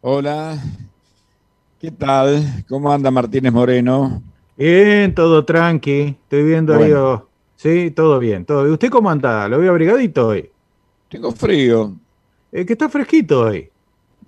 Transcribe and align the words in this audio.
Hola, 0.00 0.62
¿qué 1.80 1.90
tal? 1.90 2.64
¿Cómo 2.68 2.92
anda 2.92 3.10
Martínez 3.10 3.52
Moreno? 3.52 4.22
Bien, 4.56 5.14
todo 5.14 5.44
tranqui. 5.44 6.16
Estoy 6.22 6.42
viendo 6.44 6.72
ahí. 6.74 6.90
Bueno. 6.90 7.10
oh, 7.12 7.28
Sí, 7.56 7.90
todo 7.90 8.20
bien, 8.20 8.44
todo 8.44 8.62
bien. 8.62 8.74
¿Usted 8.74 8.88
cómo 8.90 9.10
anda? 9.10 9.48
Lo 9.48 9.58
veo 9.58 9.70
abrigadito 9.72 10.28
hoy. 10.28 10.48
Tengo 11.08 11.32
frío. 11.32 11.96
Eh, 12.52 12.64
que 12.64 12.74
está 12.74 12.88
fresquito 12.88 13.40
hoy. 13.42 13.68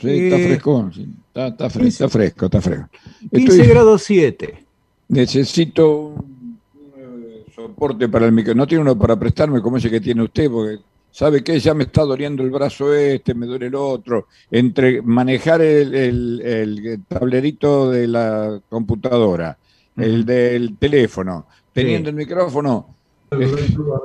Sí, 0.00 0.08
está 0.08 0.36
Eh, 0.36 0.46
fresco. 0.48 0.90
sí, 0.92 1.06
Está, 1.28 1.46
está 1.48 1.66
fre- 1.68 1.72
15 1.82 1.88
está 1.88 2.08
fresco, 2.08 2.44
está 2.46 2.60
fresco. 2.60 2.88
15 3.30 3.52
Estoy- 3.52 3.66
grados 3.68 4.02
7. 4.02 4.64
necesito 5.08 5.90
un, 5.90 6.58
un, 6.74 7.24
eh, 7.28 7.44
soporte 7.54 8.08
para 8.08 8.26
el 8.26 8.32
micro. 8.32 8.54
No 8.54 8.66
tiene 8.66 8.82
uno 8.82 8.98
para 8.98 9.16
prestarme 9.16 9.60
como 9.62 9.76
ese 9.76 9.88
que 9.90 10.00
tiene 10.00 10.22
usted, 10.24 10.50
porque 10.50 10.78
sabe 11.10 11.42
que 11.44 11.58
ya 11.60 11.74
me 11.74 11.84
está 11.84 12.02
doliendo 12.02 12.42
el 12.42 12.50
brazo 12.50 12.92
este, 12.94 13.34
me 13.34 13.46
duele 13.46 13.66
el 13.66 13.74
otro. 13.74 14.26
Entre 14.50 15.02
manejar 15.02 15.60
el, 15.62 15.94
el- 15.94 16.40
el 16.40 17.00
tablerito 17.08 17.90
de 17.90 18.06
la 18.08 18.60
computadora, 18.68 19.56
el 19.96 20.24
del 20.24 20.76
teléfono, 20.78 21.46
teniendo 21.72 22.10
el 22.10 22.16
micrófono, 22.16 22.94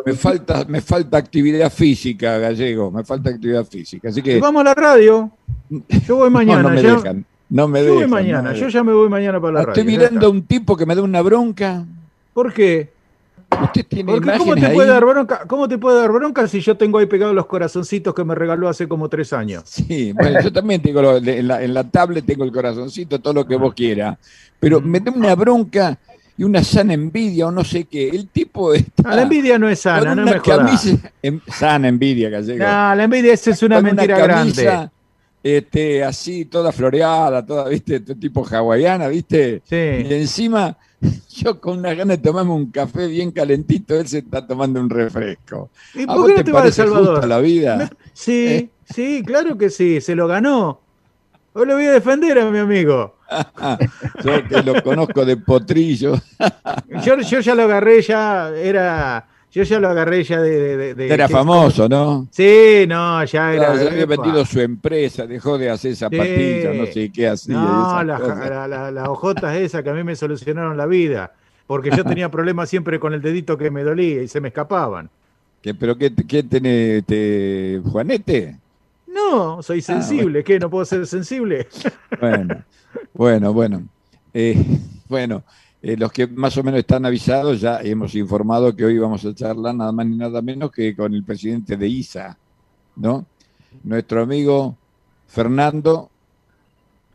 me 0.05 0.13
falta, 0.13 0.66
me 0.68 0.82
falta 0.82 1.18
actividad 1.18 1.72
física, 1.72 2.38
gallego, 2.38 2.91
me 2.91 3.04
falta 3.04 3.30
actividad 3.32 3.66
física. 3.66 4.10
Así 4.10 4.22
que 4.22 4.40
Vamos 4.40 4.62
a 4.62 4.66
la 4.66 4.74
radio. 4.76 5.32
Yo 6.08 6.18
voy 6.18 6.30
mañana. 6.32 6.62
no, 6.63 6.70
no 6.70 6.76
me 6.76 6.82
ya- 6.84 6.96
dejan. 6.96 7.26
No 7.48 7.68
me 7.68 7.85
yo 7.85 7.94
voy 7.94 8.02
no 8.04 8.08
mañana. 8.08 8.52
me 8.52 8.60
yo 8.60 8.68
ya 8.70 8.84
me 8.84 8.91
voy 8.94 9.08
mañana 9.10 9.40
para 9.40 9.54
la 9.54 9.60
radio. 9.66 9.74
Estoy 9.82 9.91
mirando 9.98 10.26
a 10.27 10.30
un 10.30 10.44
tipo 10.44 10.76
que 10.76 10.85
me 10.85 10.96
da 10.96 11.02
una 11.04 11.22
bronca. 11.22 11.85
¿Por 12.34 12.52
qué? 12.54 12.90
Usted 13.64 13.86
tiene 13.88 14.12
Porque 14.12 14.38
¿cómo 14.38 14.55
te, 14.55 14.66
ahí. 14.66 14.73
puede 14.73 14.90
dar 14.90 15.05
bronca? 15.05 15.41
¿Cómo 15.48 15.68
te 15.68 15.77
puede 15.77 16.00
dar 16.00 16.12
bronca 16.12 16.48
si 16.48 16.59
yo 16.62 16.76
tengo 16.77 16.98
ahí 16.98 17.05
pegados 17.05 17.34
los 17.36 17.46
corazoncitos 17.46 18.13
que 18.13 18.24
me 18.24 18.35
regaló 18.35 18.68
hace 18.70 18.88
como 18.88 19.07
tres 19.10 19.32
años? 19.34 19.63
Sí, 19.66 20.12
bueno, 20.13 20.41
yo 20.41 20.52
también 20.52 20.82
tengo 20.82 21.02
lo- 21.02 21.18
en, 21.18 21.48
la, 21.48 21.63
en 21.63 21.74
la 21.74 21.84
tablet 21.84 22.26
tengo 22.26 22.44
el 22.44 22.52
corazoncito, 22.52 23.20
todo 23.20 23.34
lo 23.34 23.48
que 23.48 23.55
vos 23.55 23.74
quieras. 23.74 24.18
Pero 24.60 24.82
me 24.82 24.99
da 24.99 25.12
una 25.12 25.35
bronca 25.35 25.98
y 26.38 26.44
una 26.44 26.63
sana 26.63 26.94
envidia 26.94 27.48
o 27.48 27.52
no 27.52 27.63
sé 27.63 27.85
qué. 27.85 28.10
El 28.10 28.27
tipo 28.27 28.74
está 28.74 29.04
Ah, 29.05 29.16
la 29.16 29.21
envidia 29.24 29.57
no 29.57 29.70
es 29.70 29.82
con 29.84 29.91
sana, 29.94 30.16
no 30.16 30.24
una 30.24 30.32
me 30.34 30.41
camisa- 30.41 31.12
em- 31.22 31.40
sana 31.48 31.88
envidia, 31.88 32.29
gallego. 32.29 32.60
No, 32.60 32.96
la 32.96 33.04
envidia 33.04 33.34
esa 33.34 33.51
es 33.51 33.63
una 33.63 33.82
mentira 33.82 34.18
camisa, 34.18 34.62
grande. 34.63 34.90
Este, 35.44 36.04
así, 36.04 36.46
toda 36.46 36.72
floreada, 36.72 37.46
toda, 37.46 37.70
viste, 37.70 37.99
Todo 37.99 38.16
tipo 38.18 38.44
hawaiana, 38.44 39.07
viste. 39.07 39.62
Sí. 39.63 39.76
Y 40.10 40.13
encima, 40.13 40.76
yo 41.29 41.60
con 41.60 41.79
una 41.79 41.93
gana 41.93 42.15
de 42.15 42.24
tomarme 42.24 42.51
un 42.51 42.71
café 42.71 43.07
bien 43.07 43.32
calentito, 43.32 43.96
él 43.96 44.07
se 44.07 44.20
está 44.20 44.46
tomando 44.46 44.79
un 44.79 44.90
refresco. 44.90 45.70
¿Y 45.93 46.04
¿A 46.04 46.07
por 46.07 46.18
vos 46.18 46.27
qué 46.27 46.32
no 46.34 46.38
te 46.38 46.43
te 46.43 46.51
parece 46.51 46.84
Salvador? 46.84 47.12
justa 47.12 47.27
la 47.27 47.40
vida? 47.40 47.90
Sí, 48.13 48.48
¿Eh? 48.48 48.70
sí, 48.93 49.23
claro 49.26 49.57
que 49.57 49.70
sí, 49.70 50.01
se 50.01 50.16
lo 50.16 50.27
ganó. 50.27 50.82
Hoy 51.54 51.66
lo 51.68 51.76
voy 51.76 51.85
a 51.85 51.91
defender 51.93 52.38
a 52.40 52.51
mi 52.51 52.60
amigo. 52.60 53.16
Yo 54.23 54.48
que 54.48 54.62
lo 54.62 54.84
conozco 54.84 55.26
de 55.26 55.38
potrillo. 55.38 56.20
Yo, 57.04 57.20
yo 57.21 57.40
ya 57.40 57.55
lo 57.55 57.63
agarré, 57.63 58.01
ya 58.01 58.49
era. 58.49 59.26
Yo 59.55 59.63
ya 59.63 59.79
lo 59.79 59.87
agarré 59.87 60.21
ya 60.21 60.41
de. 60.41 60.49
de- 60.59 60.77
de- 60.77 60.93
de- 60.95 61.13
Era 61.13 61.29
famoso, 61.29 61.87
¿no? 61.87 62.27
Sí, 62.29 62.84
no, 62.89 63.23
ya 63.23 63.53
era. 63.53 63.71
Claro, 63.73 63.87
había 63.89 64.06
vendido 64.06 64.45
su 64.45 64.59
empresa, 64.59 65.25
dejó 65.25 65.57
de 65.57 65.69
hacer 65.69 65.95
zapatillas, 65.95 66.75
no 66.75 66.85
sé 66.88 67.09
qué 67.09 67.29
hacía. 67.29 67.53
No, 67.56 68.03
las 68.03 68.19
la, 68.19 68.67
la- 68.67 68.91
las 68.91 69.07
hojotas 69.07 69.56
esas 69.56 69.81
que 69.81 69.89
a 69.89 69.94
mí 69.94 70.03
me 70.03 70.17
solucionaron 70.17 70.75
la 70.75 70.85
vida. 70.85 71.31
Porque 71.67 71.89
yo 71.95 72.03
tenía 72.03 72.29
problemas 72.31 72.69
siempre 72.69 73.00
con 73.00 73.13
el 73.13 73.22
dedito 73.22 73.57
que 73.57 73.72
me 73.72 73.83
dolía 73.83 74.22
y 74.23 74.28
se 74.28 74.41
me 74.41 74.50
escapaban. 74.50 75.09
¿Qué- 75.61 75.73
¿Pero 75.73 75.97
qué, 75.97 76.13
qué 76.13 76.44
tiene 76.44 76.97
este, 76.97 77.81
Juanete? 77.85 78.57
No, 79.07 79.63
soy 79.63 79.81
sensible. 79.81 80.44
¿Qué? 80.44 80.59
¿No 80.59 80.69
puedo 80.69 80.83
ser 80.83 81.07
sensible? 81.07 81.67
Bueno, 82.19 82.61
bueno, 83.13 83.53
bueno. 83.53 83.83
Eh, 84.33 84.61
bueno, 85.07 85.44
eh, 85.88 85.96
los 85.97 86.12
que 86.12 86.25
más 86.25 86.57
o 86.57 86.63
menos 86.63 86.79
están 86.79 87.06
avisados 87.06 87.62
ya 87.62 87.79
hemos 87.81 88.16
informado 88.16 88.75
que 88.75 88.84
hoy 88.85 88.97
vamos 88.97 89.23
a 89.23 89.35
charlar 89.35 89.75
nada 89.75 89.91
más 89.91 90.07
ni 90.07 90.18
nada 90.18 90.41
menos 90.41 90.72
que 90.72 90.96
con 90.96 91.13
el 91.13 91.23
presidente 91.23 91.78
de 91.78 91.88
ISA, 91.88 92.35
¿no? 92.96 93.23
Nuestro 93.84 94.24
amigo 94.24 94.75
Fernando, 95.28 96.09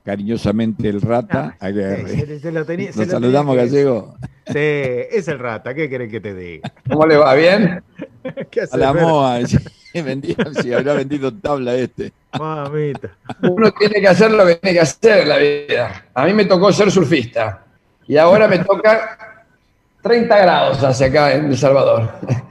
cariñosamente 0.05 0.89
el 0.89 1.01
rata, 1.01 1.57
Ah, 1.59 1.67
Aguirre. 1.67 2.09
sí, 2.11 2.21
se- 2.27 2.39
se 2.41 2.53
lo 2.53 2.65
tenía- 2.65 2.87
Nos 2.89 2.97
se 2.97 3.07
lo 3.07 3.11
saludamos, 3.11 3.57
tenía 3.57 3.71
gallego. 3.73 4.15
Sí, 4.47 4.55
es 4.57 5.27
el 5.29 5.39
rata. 5.41 5.75
¿Qué 5.75 5.89
querés 5.89 6.11
que 6.11 6.21
te 6.21 6.33
diga? 6.35 6.73
¿Cómo 6.89 7.07
le 7.07 7.17
va? 7.17 7.35
¿Bien? 7.35 7.83
¿Qué 8.53 8.61
haces, 8.61 8.75
A 8.75 8.77
la 8.77 8.93
moa, 8.95 9.39
vendía, 9.95 10.37
si 10.63 10.73
habrá 10.73 10.95
vendido 10.95 11.35
tabla 11.35 11.75
este. 11.75 12.13
Mamita. 12.39 13.17
Uno 13.43 13.73
tiene 13.73 14.01
que 14.01 14.07
hacer 14.09 14.31
lo 14.31 14.47
que 14.47 14.55
tiene 14.57 14.75
que 14.75 14.81
hacer 14.81 15.23
en 15.23 15.29
la 15.29 15.37
vida. 15.39 16.05
A 16.15 16.25
mí 16.27 16.35
me 16.35 16.45
tocó 16.45 16.73
ser 16.73 16.89
surfista 16.93 17.65
y 18.07 18.17
ahora 18.17 18.49
me 18.49 18.59
toca 18.59 19.45
30 20.03 20.39
grados 20.39 20.83
hacia 20.83 21.07
acá 21.07 21.35
en 21.35 21.47
El 21.47 21.57
Salvador. 21.57 22.11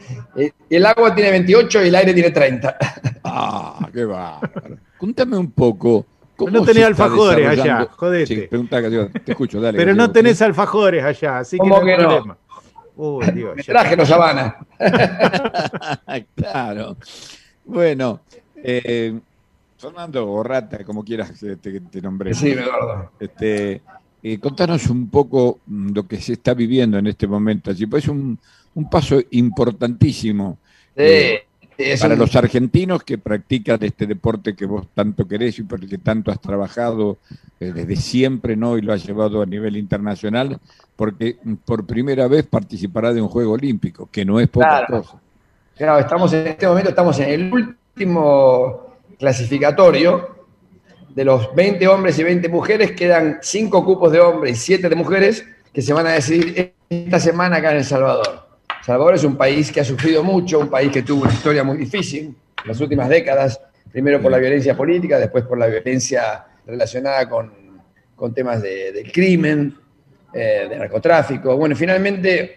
Y 0.69 0.75
el 0.75 0.85
agua 0.85 1.13
tiene 1.13 1.31
28 1.31 1.83
y 1.83 1.87
el 1.89 1.95
aire 1.95 2.13
tiene 2.13 2.29
30. 2.31 2.77
Ah, 3.23 3.87
qué 3.93 4.05
bárbaro. 4.05 4.77
Cuéntame 4.97 5.37
un 5.37 5.51
poco. 5.51 6.05
¿cómo 6.35 6.51
No 6.51 6.63
tenés 6.63 6.85
alfajores 6.85 7.47
allá, 7.47 7.87
jodete. 7.95 8.25
Sí, 8.25 8.47
pregunta, 8.47 8.81
te 9.23 9.31
escucho, 9.33 9.59
dale. 9.59 9.77
Pero 9.77 9.93
no 9.93 10.09
tenés 10.11 10.41
alfajores 10.41 11.03
allá, 11.03 11.39
así 11.39 11.57
que 11.57 11.59
¿Cómo 11.59 11.79
no 11.79 11.85
hay 11.85 11.95
que 11.95 12.01
no? 12.01 12.07
problema. 12.07 12.37
Uy, 12.95 13.25
Dios. 13.33 13.55
Me 13.57 13.63
traje 13.63 13.95
los 13.95 14.09
Habana. 14.09 14.57
claro. 16.35 16.97
Bueno, 17.65 18.21
eh, 18.55 19.19
Fernando 19.77 20.31
o 20.31 20.41
Rata, 20.43 20.83
como 20.83 21.03
quieras 21.03 21.31
que 21.39 21.55
te, 21.57 21.79
te 21.81 22.01
nombre. 22.01 22.33
Sí, 22.33 22.51
Eduardo. 22.51 23.11
Este, 23.19 23.81
eh, 24.23 24.37
contanos 24.39 24.87
un 24.89 25.09
poco 25.09 25.59
mm, 25.67 25.91
lo 25.93 26.07
que 26.07 26.19
se 26.21 26.33
está 26.33 26.53
viviendo 26.53 26.97
en 26.97 27.07
este 27.07 27.27
momento. 27.27 27.71
Así, 27.71 27.85
pues, 27.85 28.03
es 28.03 28.09
un, 28.09 28.37
un 28.75 28.89
paso 28.89 29.19
importantísimo 29.31 30.57
eh, 30.95 31.43
para 32.01 32.13
un- 32.13 32.19
los 32.19 32.35
argentinos 32.35 33.03
que 33.03 33.17
practican 33.17 33.81
este 33.81 34.05
deporte 34.05 34.55
que 34.55 34.65
vos 34.65 34.87
tanto 34.93 35.27
querés 35.27 35.57
y 35.59 35.63
por 35.63 35.81
el 35.81 35.89
que 35.89 35.97
tanto 35.97 36.31
has 36.31 36.41
trabajado 36.41 37.17
eh, 37.59 37.71
desde 37.73 37.95
siempre, 37.95 38.55
¿no? 38.55 38.77
Y 38.77 38.81
lo 38.81 38.91
has 38.93 39.05
llevado 39.05 39.41
a 39.41 39.45
nivel 39.45 39.77
internacional, 39.77 40.59
porque 40.95 41.37
mm, 41.43 41.53
por 41.65 41.85
primera 41.85 42.27
vez 42.27 42.45
participará 42.45 43.13
de 43.13 43.21
un 43.21 43.27
Juego 43.29 43.53
Olímpico, 43.53 44.09
que 44.11 44.25
no 44.25 44.39
es 44.39 44.49
poca 44.49 44.85
Claro. 44.85 45.03
cosa. 45.03 45.17
Claro, 45.77 45.99
estamos 45.99 46.33
en 46.33 46.47
este 46.47 46.67
momento 46.67 46.89
estamos 46.89 47.17
en 47.19 47.29
el 47.29 47.53
último 47.53 48.95
clasificatorio. 49.17 50.38
De 51.15 51.25
los 51.25 51.53
20 51.55 51.87
hombres 51.87 52.17
y 52.19 52.23
20 52.23 52.47
mujeres, 52.49 52.91
quedan 52.91 53.39
5 53.41 53.83
cupos 53.83 54.11
de 54.11 54.19
hombres 54.19 54.57
y 54.57 54.61
7 54.61 54.89
de 54.89 54.95
mujeres 54.95 55.45
que 55.73 55.81
se 55.81 55.93
van 55.93 56.07
a 56.07 56.11
decidir 56.11 56.73
esta 56.89 57.19
semana 57.19 57.57
acá 57.57 57.71
en 57.71 57.77
El 57.77 57.85
Salvador. 57.85 58.47
El 58.79 58.85
Salvador 58.85 59.15
es 59.15 59.23
un 59.23 59.35
país 59.35 59.71
que 59.71 59.81
ha 59.81 59.83
sufrido 59.85 60.23
mucho, 60.23 60.59
un 60.59 60.69
país 60.69 60.91
que 60.91 61.01
tuvo 61.03 61.23
una 61.23 61.33
historia 61.33 61.63
muy 61.63 61.77
difícil 61.77 62.25
en 62.63 62.67
las 62.67 62.79
últimas 62.79 63.09
décadas, 63.09 63.59
primero 63.91 64.21
por 64.21 64.31
la 64.31 64.37
violencia 64.37 64.75
política, 64.77 65.19
después 65.19 65.43
por 65.45 65.57
la 65.57 65.67
violencia 65.67 66.45
relacionada 66.65 67.27
con, 67.27 67.51
con 68.15 68.33
temas 68.33 68.61
de- 68.61 69.09
crimen, 69.13 69.75
eh, 70.33 70.67
de 70.69 70.77
narcotráfico. 70.77 71.55
Bueno, 71.57 71.75
finalmente 71.75 72.55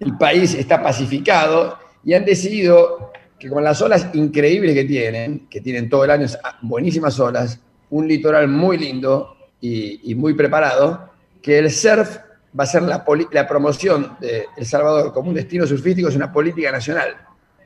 el 0.00 0.16
país 0.16 0.54
está 0.54 0.82
pacificado 0.82 1.78
y 2.02 2.14
han 2.14 2.24
decidido 2.24 3.12
que 3.38 3.48
con 3.48 3.62
las 3.62 3.80
olas 3.82 4.08
increíbles 4.14 4.74
que 4.74 4.84
tienen, 4.84 5.46
que 5.48 5.60
tienen 5.60 5.88
todo 5.88 6.04
el 6.04 6.10
año 6.10 6.26
buenísimas 6.62 7.18
olas, 7.20 7.60
un 7.90 8.08
litoral 8.08 8.48
muy 8.48 8.78
lindo 8.78 9.36
y, 9.60 10.10
y 10.10 10.14
muy 10.14 10.34
preparado, 10.34 11.10
que 11.42 11.58
el 11.58 11.70
surf 11.70 12.18
va 12.58 12.64
a 12.64 12.66
ser 12.66 12.82
la, 12.82 13.04
poli- 13.04 13.26
la 13.32 13.46
promoción 13.46 14.16
de 14.20 14.46
El 14.56 14.66
Salvador 14.66 15.12
como 15.12 15.28
un 15.30 15.34
destino 15.34 15.66
surfístico, 15.66 16.08
es 16.08 16.16
una 16.16 16.32
política 16.32 16.70
nacional. 16.72 17.16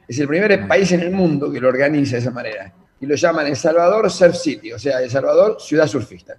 Es 0.06 0.18
el 0.18 0.26
primer 0.28 0.66
país 0.66 0.90
en 0.92 1.00
el 1.00 1.10
mundo 1.10 1.50
que 1.52 1.60
lo 1.60 1.68
organiza 1.68 2.12
de 2.16 2.22
esa 2.22 2.30
manera. 2.30 2.72
Y 3.00 3.06
lo 3.06 3.14
llaman 3.14 3.46
El 3.46 3.56
Salvador 3.56 4.10
Surf 4.10 4.36
City, 4.36 4.72
o 4.72 4.78
sea, 4.78 5.00
El 5.02 5.10
Salvador 5.10 5.58
ciudad 5.60 5.86
surfista. 5.86 6.36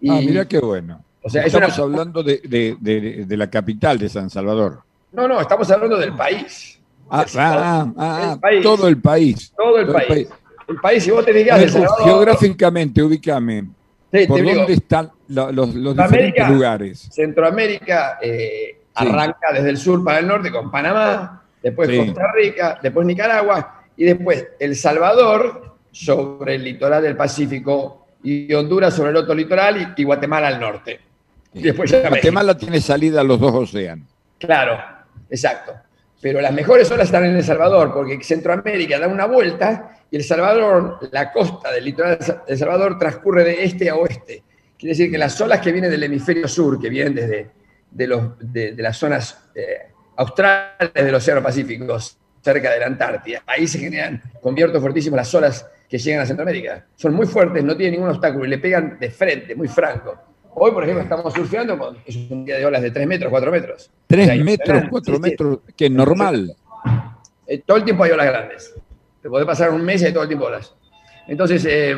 Y- 0.00 0.10
Ah, 0.10 0.20
mira 0.20 0.44
qué 0.46 0.58
bueno. 0.58 1.04
O 1.22 1.28
sea, 1.30 1.42
es 1.42 1.52
Estamos 1.54 1.76
una- 1.76 1.84
hablando 1.84 2.22
de, 2.22 2.38
de- 2.44 2.76
de- 2.80 3.24
de 3.26 3.36
la 3.36 3.48
capital 3.50 3.98
de 3.98 4.08
San 4.08 4.30
Salvador. 4.30 4.82
No, 5.12 5.28
no, 5.28 5.40
estamos 5.40 5.70
hablando 5.70 5.96
del 5.98 6.14
país. 6.16 6.78
Ah, 7.10 7.24
ah, 7.36 7.92
ah, 7.96 8.30
el 8.34 8.40
país. 8.40 8.62
todo 8.62 8.88
el 8.88 9.00
país. 9.00 9.52
Todo 9.56 9.78
el 9.78 9.86
Todo 9.86 9.98
el 9.98 10.06
país. 10.06 10.28
El 10.70 10.76
país, 10.76 11.02
si 11.02 11.10
vos 11.10 11.24
te 11.24 11.32
fijas, 11.32 11.52
A 11.52 11.56
ver, 11.56 11.64
El 11.66 11.70
Salvador- 11.72 12.04
geográficamente, 12.04 13.02
ubícame. 13.02 13.64
Sí, 14.12 14.26
¿Por 14.26 14.40
digo, 14.42 14.54
dónde 14.58 14.72
están 14.72 15.10
lo- 15.28 15.52
los, 15.52 15.74
los 15.74 15.96
diferentes 15.96 16.48
lugares? 16.48 17.08
Centroamérica 17.12 18.18
eh, 18.22 18.78
arranca 18.94 19.52
desde 19.52 19.70
el 19.70 19.76
sur 19.76 20.02
para 20.04 20.18
el 20.18 20.26
norte 20.26 20.50
con 20.50 20.70
Panamá, 20.70 21.42
después 21.62 21.88
Sí. 21.88 21.96
Costa 21.98 22.22
Rica, 22.34 22.78
después 22.82 23.06
Nicaragua 23.06 23.82
y 23.96 24.04
después 24.04 24.46
El 24.58 24.74
Salvador 24.76 25.76
sobre 25.92 26.56
el 26.56 26.64
litoral 26.64 27.02
del 27.02 27.16
Pacífico 27.16 28.06
y 28.22 28.52
Honduras 28.52 28.94
sobre 28.94 29.10
el 29.10 29.16
otro 29.16 29.34
litoral 29.34 29.94
y, 29.96 30.00
y 30.02 30.04
Guatemala 30.04 30.48
al 30.48 30.60
norte. 30.60 31.00
Y 31.54 31.62
después 31.62 31.90
ya 31.90 31.98
México. 31.98 32.10
Guatemala 32.14 32.56
tiene 32.56 32.80
salida 32.80 33.20
a 33.20 33.24
los 33.24 33.40
dos 33.40 33.52
océanos. 33.54 34.06
Claro, 34.38 34.78
exacto. 35.28 35.72
Pero 36.20 36.40
las 36.40 36.52
mejores 36.52 36.90
olas 36.90 37.06
están 37.06 37.24
en 37.24 37.36
El 37.36 37.44
Salvador, 37.44 37.92
porque 37.94 38.22
Centroamérica 38.22 38.98
da 38.98 39.08
una 39.08 39.26
vuelta 39.26 39.96
y 40.10 40.16
El 40.16 40.24
Salvador, 40.24 40.98
la 41.12 41.32
costa 41.32 41.72
del 41.72 41.84
litoral 41.84 42.18
de 42.18 42.34
El 42.46 42.58
Salvador 42.58 42.98
transcurre 42.98 43.44
de 43.44 43.64
este 43.64 43.88
a 43.88 43.96
oeste. 43.96 44.42
Quiere 44.78 44.92
decir 44.92 45.10
que 45.10 45.18
las 45.18 45.40
olas 45.40 45.60
que 45.60 45.72
vienen 45.72 45.90
del 45.90 46.02
hemisferio 46.02 46.46
sur, 46.46 46.80
que 46.80 46.90
vienen 46.90 47.14
desde 47.14 47.50
de, 47.90 48.06
los, 48.06 48.22
de, 48.40 48.74
las 48.78 48.96
zonas 48.96 49.50
eh, 49.54 49.90
australes 50.16 50.92
del 50.94 51.14
Océano 51.14 51.42
Pacífico, 51.42 51.98
cerca 52.42 52.70
de 52.70 52.80
la 52.80 52.86
Antártida, 52.86 53.42
ahí 53.46 53.66
se 53.66 53.78
generan 53.78 54.22
con 54.40 54.54
vientos 54.54 54.82
las 55.12 55.34
olas 55.34 55.66
que 55.88 55.98
llegan 55.98 56.22
a 56.22 56.26
Centroamérica. 56.26 56.86
Son 56.96 57.12
muy 57.12 57.26
fuertes, 57.26 57.64
no 57.64 57.76
tienen 57.76 57.94
ningún 57.94 58.10
obstáculo 58.10 58.44
y 58.44 58.48
le 58.48 58.58
pegan 58.58 58.98
de 58.98 59.10
frente, 59.10 59.54
muy 59.54 59.68
franco. 59.68 60.29
Hoy, 60.54 60.72
por 60.72 60.82
ejemplo, 60.82 61.02
estamos 61.02 61.32
surfeando 61.32 61.78
con 61.78 61.96
es 62.04 62.16
un 62.30 62.44
día 62.44 62.58
de 62.58 62.66
olas 62.66 62.82
de 62.82 62.90
3 62.90 63.06
metros, 63.06 63.30
4 63.30 63.50
metros. 63.50 63.90
3 64.06 64.44
metros, 64.44 64.82
4 64.90 65.18
metros, 65.18 65.58
que 65.76 65.86
es 65.86 65.90
normal. 65.90 66.54
Eh, 67.46 67.62
todo 67.64 67.76
el 67.76 67.84
tiempo 67.84 68.04
hay 68.04 68.10
olas 68.10 68.26
grandes. 68.26 68.74
Te 69.22 69.28
podés 69.28 69.46
pasar 69.46 69.70
un 69.70 69.84
mes 69.84 70.02
y 70.02 70.06
hay 70.06 70.12
todo 70.12 70.22
el 70.22 70.28
tiempo 70.28 70.46
olas. 70.46 70.74
Entonces, 71.26 71.64
eh, 71.68 71.96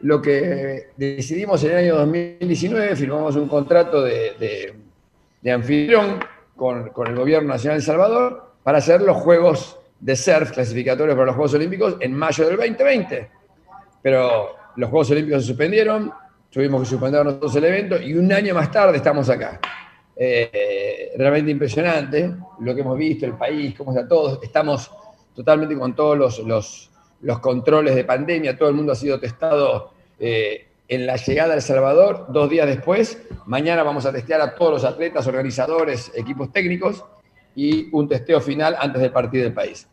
lo 0.00 0.22
que 0.22 0.90
decidimos 0.96 1.62
en 1.64 1.70
el 1.70 1.76
año 1.76 1.96
2019, 1.96 2.96
firmamos 2.96 3.36
un 3.36 3.48
contrato 3.48 4.02
de, 4.02 4.72
de, 5.42 5.52
anfitrión 5.52 6.20
con, 6.54 6.90
con, 6.90 7.08
el 7.08 7.16
gobierno 7.16 7.48
nacional 7.48 7.78
de 7.78 7.80
El 7.80 7.86
Salvador 7.86 8.52
para 8.62 8.78
hacer 8.78 9.00
los 9.00 9.16
Juegos 9.16 9.78
de 10.00 10.16
Surf 10.16 10.52
clasificatorios 10.52 11.14
para 11.14 11.26
los 11.26 11.34
Juegos 11.34 11.54
Olímpicos 11.54 11.96
en 12.00 12.12
mayo 12.12 12.46
del 12.46 12.56
2020. 12.56 13.30
Pero 14.02 14.56
los 14.76 14.90
Juegos 14.90 15.10
Olímpicos 15.10 15.42
se 15.42 15.48
suspendieron, 15.48 16.12
tuvimos 16.50 16.82
que 16.82 16.88
suspender 16.88 17.24
nosotros 17.24 17.56
el 17.56 17.64
evento 17.64 18.00
y 18.00 18.14
un 18.14 18.32
año 18.32 18.54
más 18.54 18.70
tarde 18.70 18.96
estamos 18.96 19.28
acá. 19.28 19.60
Eh, 20.18 21.12
realmente 21.18 21.50
impresionante 21.50 22.34
lo 22.60 22.74
que 22.74 22.80
hemos 22.80 22.96
visto, 22.96 23.26
el 23.26 23.34
país, 23.34 23.74
cómo 23.76 23.92
está 23.92 24.08
todo. 24.08 24.40
Estamos 24.42 24.90
totalmente 25.34 25.76
con 25.76 25.94
todos 25.94 26.16
los, 26.16 26.38
los, 26.38 26.90
los 27.20 27.38
controles 27.40 27.94
de 27.94 28.04
pandemia, 28.04 28.56
todo 28.56 28.70
el 28.70 28.74
mundo 28.74 28.92
ha 28.92 28.96
sido 28.96 29.20
testado 29.20 29.92
eh, 30.18 30.68
en 30.88 31.06
la 31.06 31.16
llegada 31.16 31.52
a 31.52 31.56
El 31.56 31.62
Salvador, 31.62 32.26
dos 32.30 32.48
días 32.48 32.66
después. 32.66 33.22
Mañana 33.44 33.82
vamos 33.82 34.06
a 34.06 34.12
testear 34.12 34.40
a 34.40 34.54
todos 34.54 34.72
los 34.72 34.84
atletas, 34.84 35.26
organizadores, 35.26 36.10
equipos 36.14 36.50
técnicos 36.50 37.04
y 37.54 37.94
un 37.94 38.08
testeo 38.08 38.40
final 38.40 38.76
antes 38.78 39.02
del 39.02 39.12
partido 39.12 39.44
del 39.44 39.52
país. 39.52 39.86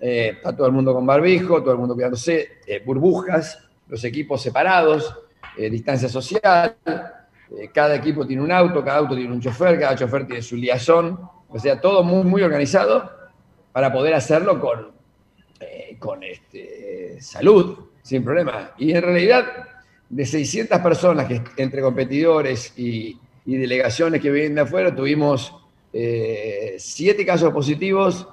Eh, 0.00 0.34
está 0.36 0.56
todo 0.56 0.66
el 0.66 0.72
mundo 0.72 0.94
con 0.94 1.04
barbijo, 1.04 1.60
todo 1.60 1.72
el 1.72 1.78
mundo 1.78 1.94
cuidándose, 1.94 2.52
burbujas, 2.86 3.58
los 3.88 4.02
equipos 4.04 4.40
separados, 4.40 5.25
eh, 5.56 5.70
distancia 5.70 6.08
social, 6.08 6.76
eh, 6.84 7.70
cada 7.72 7.94
equipo 7.94 8.26
tiene 8.26 8.42
un 8.42 8.52
auto, 8.52 8.84
cada 8.84 8.98
auto 8.98 9.14
tiene 9.16 9.32
un 9.32 9.40
chofer, 9.40 9.80
cada 9.80 9.96
chofer 9.96 10.26
tiene 10.26 10.42
su 10.42 10.56
liazón, 10.56 11.18
o 11.48 11.58
sea, 11.58 11.80
todo 11.80 12.02
muy, 12.02 12.24
muy 12.24 12.42
organizado 12.42 13.10
para 13.72 13.90
poder 13.90 14.14
hacerlo 14.14 14.60
con, 14.60 14.92
eh, 15.60 15.96
con 15.98 16.22
este, 16.22 17.20
salud, 17.20 17.78
sin 18.02 18.22
problema. 18.22 18.72
Y 18.76 18.92
en 18.92 19.02
realidad, 19.02 19.46
de 20.10 20.26
600 20.26 20.78
personas 20.80 21.26
que 21.26 21.42
entre 21.56 21.80
competidores 21.80 22.74
y, 22.76 23.18
delegaciones 23.44 24.20
que 24.20 24.30
vienen 24.30 24.56
de 24.56 24.62
afuera, 24.62 24.92
tuvimos 24.94 25.54
siete 26.78 27.24
casos 27.24 27.52
positivos, 27.52 28.28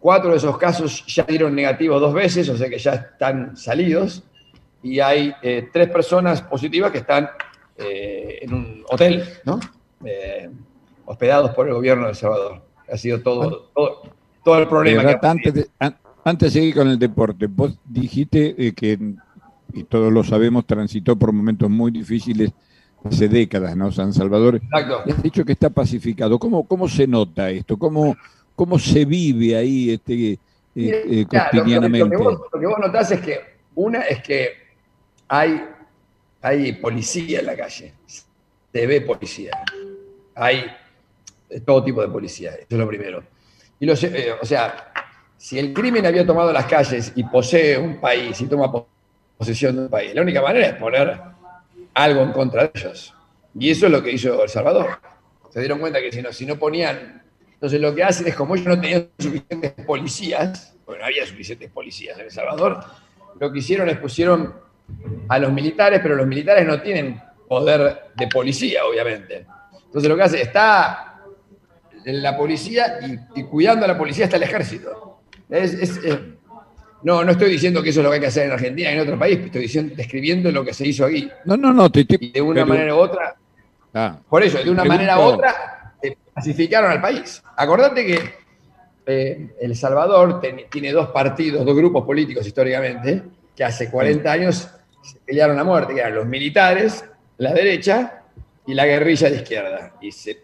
cuatro 0.00 0.30
de 0.30 0.38
esos 0.38 0.56
casos 0.56 1.04
ya 1.06 1.22
dieron 1.24 1.54
negativos 1.54 2.00
dos 2.00 2.14
veces, 2.14 2.48
o 2.48 2.56
sea 2.56 2.68
que 2.70 2.78
ya 2.78 2.94
están 2.94 3.56
salidos 3.58 4.24
y 4.82 5.00
hay 5.00 5.34
eh, 5.42 5.68
tres 5.72 5.88
personas 5.88 6.42
positivas 6.42 6.90
que 6.90 6.98
están 6.98 7.28
eh, 7.76 8.38
en 8.42 8.54
un 8.54 8.84
hotel, 8.88 9.24
¿no? 9.44 9.58
Eh, 10.04 10.48
hospedados 11.04 11.50
por 11.54 11.68
el 11.68 11.74
gobierno 11.74 12.04
de 12.04 12.10
El 12.10 12.16
Salvador. 12.16 12.62
Ha 12.90 12.96
sido 12.96 13.20
todo, 13.20 13.70
todo, 14.44 14.58
el 14.58 14.68
problema. 14.68 15.04
Que 15.04 15.26
antes, 15.26 15.54
de, 15.54 15.68
antes 16.24 16.52
de 16.52 16.60
seguir 16.60 16.74
con 16.74 16.88
el 16.88 16.98
deporte, 16.98 17.46
vos 17.46 17.78
dijiste 17.84 18.72
que, 18.74 18.98
y 19.74 19.84
todos 19.84 20.12
lo 20.12 20.24
sabemos, 20.24 20.66
transitó 20.66 21.16
por 21.16 21.32
momentos 21.32 21.68
muy 21.68 21.90
difíciles 21.90 22.50
hace 23.04 23.28
décadas, 23.28 23.76
¿no? 23.76 23.92
San 23.92 24.12
Salvador. 24.12 24.56
Exacto. 24.56 25.02
Has 25.06 25.22
dicho 25.22 25.44
que 25.44 25.52
está 25.52 25.68
pacificado. 25.70 26.38
¿Cómo, 26.38 26.66
cómo 26.66 26.88
se 26.88 27.06
nota 27.06 27.50
esto? 27.50 27.76
¿Cómo, 27.76 28.16
cómo 28.54 28.78
se 28.78 29.04
vive 29.04 29.56
ahí 29.56 29.90
este, 29.90 30.38
cotidianamente? 31.26 32.16
Lo, 32.16 32.48
lo 32.52 32.60
que 32.60 32.66
vos 32.66 32.78
notás 32.78 33.10
es 33.12 33.20
que, 33.20 33.38
una 33.74 34.00
es 34.02 34.22
que 34.22 34.67
hay, 35.28 35.64
hay 36.42 36.72
policía 36.72 37.40
en 37.40 37.46
la 37.46 37.56
calle, 37.56 37.92
se 38.06 38.86
ve 38.86 39.00
policía, 39.02 39.52
hay 40.34 40.66
todo 41.64 41.84
tipo 41.84 42.00
de 42.02 42.08
policía, 42.08 42.54
eso 42.54 42.66
es 42.70 42.78
lo 42.78 42.88
primero. 42.88 43.22
Y 43.80 43.86
lo, 43.86 43.94
eh, 43.94 44.32
o 44.40 44.44
sea, 44.44 44.92
si 45.36 45.58
el 45.58 45.72
crimen 45.72 46.04
había 46.04 46.26
tomado 46.26 46.52
las 46.52 46.66
calles 46.66 47.12
y 47.14 47.22
posee 47.24 47.78
un 47.78 48.00
país 48.00 48.40
y 48.40 48.46
toma 48.46 48.72
posesión 49.36 49.76
de 49.76 49.82
un 49.82 49.88
país, 49.88 50.14
la 50.14 50.22
única 50.22 50.42
manera 50.42 50.66
es 50.66 50.74
poner 50.74 51.20
algo 51.94 52.22
en 52.22 52.32
contra 52.32 52.64
de 52.64 52.70
ellos. 52.74 53.14
Y 53.58 53.70
eso 53.70 53.86
es 53.86 53.92
lo 53.92 54.02
que 54.02 54.12
hizo 54.12 54.42
El 54.42 54.48
Salvador. 54.48 55.00
Se 55.50 55.60
dieron 55.60 55.78
cuenta 55.78 56.00
que 56.00 56.12
si 56.12 56.22
no, 56.22 56.32
si 56.32 56.46
no 56.46 56.56
ponían... 56.56 57.22
Entonces 57.54 57.80
lo 57.80 57.94
que 57.94 58.04
hacen 58.04 58.28
es 58.28 58.36
como 58.36 58.54
ellos 58.54 58.68
no 58.68 58.80
tenían 58.80 59.08
suficientes 59.18 59.72
policías, 59.84 60.76
porque 60.84 61.00
no 61.00 61.06
había 61.06 61.26
suficientes 61.26 61.70
policías 61.70 62.16
en 62.18 62.26
El 62.26 62.30
Salvador, 62.30 62.84
lo 63.40 63.52
que 63.52 63.58
hicieron 63.58 63.88
es 63.88 63.98
pusieron 63.98 64.54
a 65.28 65.38
los 65.38 65.52
militares, 65.52 66.00
pero 66.02 66.16
los 66.16 66.26
militares 66.26 66.66
no 66.66 66.80
tienen 66.80 67.20
poder 67.48 68.10
de 68.16 68.28
policía, 68.28 68.84
obviamente. 68.84 69.46
Entonces 69.86 70.08
lo 70.08 70.16
que 70.16 70.22
hace, 70.22 70.42
está 70.42 71.20
la 72.04 72.36
policía 72.36 72.98
y, 73.34 73.42
cuidando 73.44 73.84
a 73.84 73.88
la 73.88 73.98
policía 73.98 74.24
está 74.24 74.36
el 74.36 74.42
ejército. 74.44 75.20
no, 77.02 77.24
no 77.24 77.32
estoy 77.32 77.50
diciendo 77.50 77.82
que 77.82 77.90
eso 77.90 78.00
es 78.00 78.04
lo 78.04 78.10
que 78.10 78.16
hay 78.16 78.20
que 78.20 78.26
hacer 78.26 78.46
en 78.46 78.52
Argentina, 78.52 78.90
en 78.90 79.00
otro 79.00 79.18
país, 79.18 79.38
estoy 79.38 79.62
diciendo, 79.62 79.94
describiendo 79.96 80.50
lo 80.50 80.64
que 80.64 80.74
se 80.74 80.86
hizo 80.86 81.04
aquí. 81.04 81.28
No, 81.44 81.56
no, 81.56 81.72
no. 81.72 81.90
Te, 81.90 82.06
y 82.08 82.32
de 82.32 82.42
una 82.42 82.64
manera 82.64 82.94
u 82.94 82.98
otra, 82.98 83.36
ah. 83.94 84.18
por 84.28 84.42
eso, 84.42 84.62
de 84.62 84.70
una 84.70 84.84
manera 84.84 85.18
u 85.18 85.22
otra, 85.22 85.94
eh, 86.02 86.16
pacificaron 86.34 86.90
al 86.90 87.00
país. 87.00 87.42
Acordate 87.56 88.06
que 88.06 88.18
eh, 89.06 89.54
El 89.60 89.74
Salvador 89.74 90.40
tiene 90.70 90.92
dos 90.92 91.08
partidos, 91.08 91.64
dos 91.64 91.76
grupos 91.76 92.04
políticos 92.04 92.46
históricamente, 92.46 93.22
que 93.56 93.64
hace 93.64 93.90
40 93.90 94.30
años 94.30 94.68
se 95.02 95.18
pelearon 95.20 95.58
a 95.58 95.64
muerte, 95.64 95.94
que 95.94 96.00
eran 96.00 96.14
los 96.14 96.26
militares, 96.26 97.04
la 97.38 97.52
derecha 97.52 98.22
y 98.66 98.74
la 98.74 98.86
guerrilla 98.86 99.30
de 99.30 99.36
izquierda. 99.36 99.94
Y 100.00 100.12
se, 100.12 100.38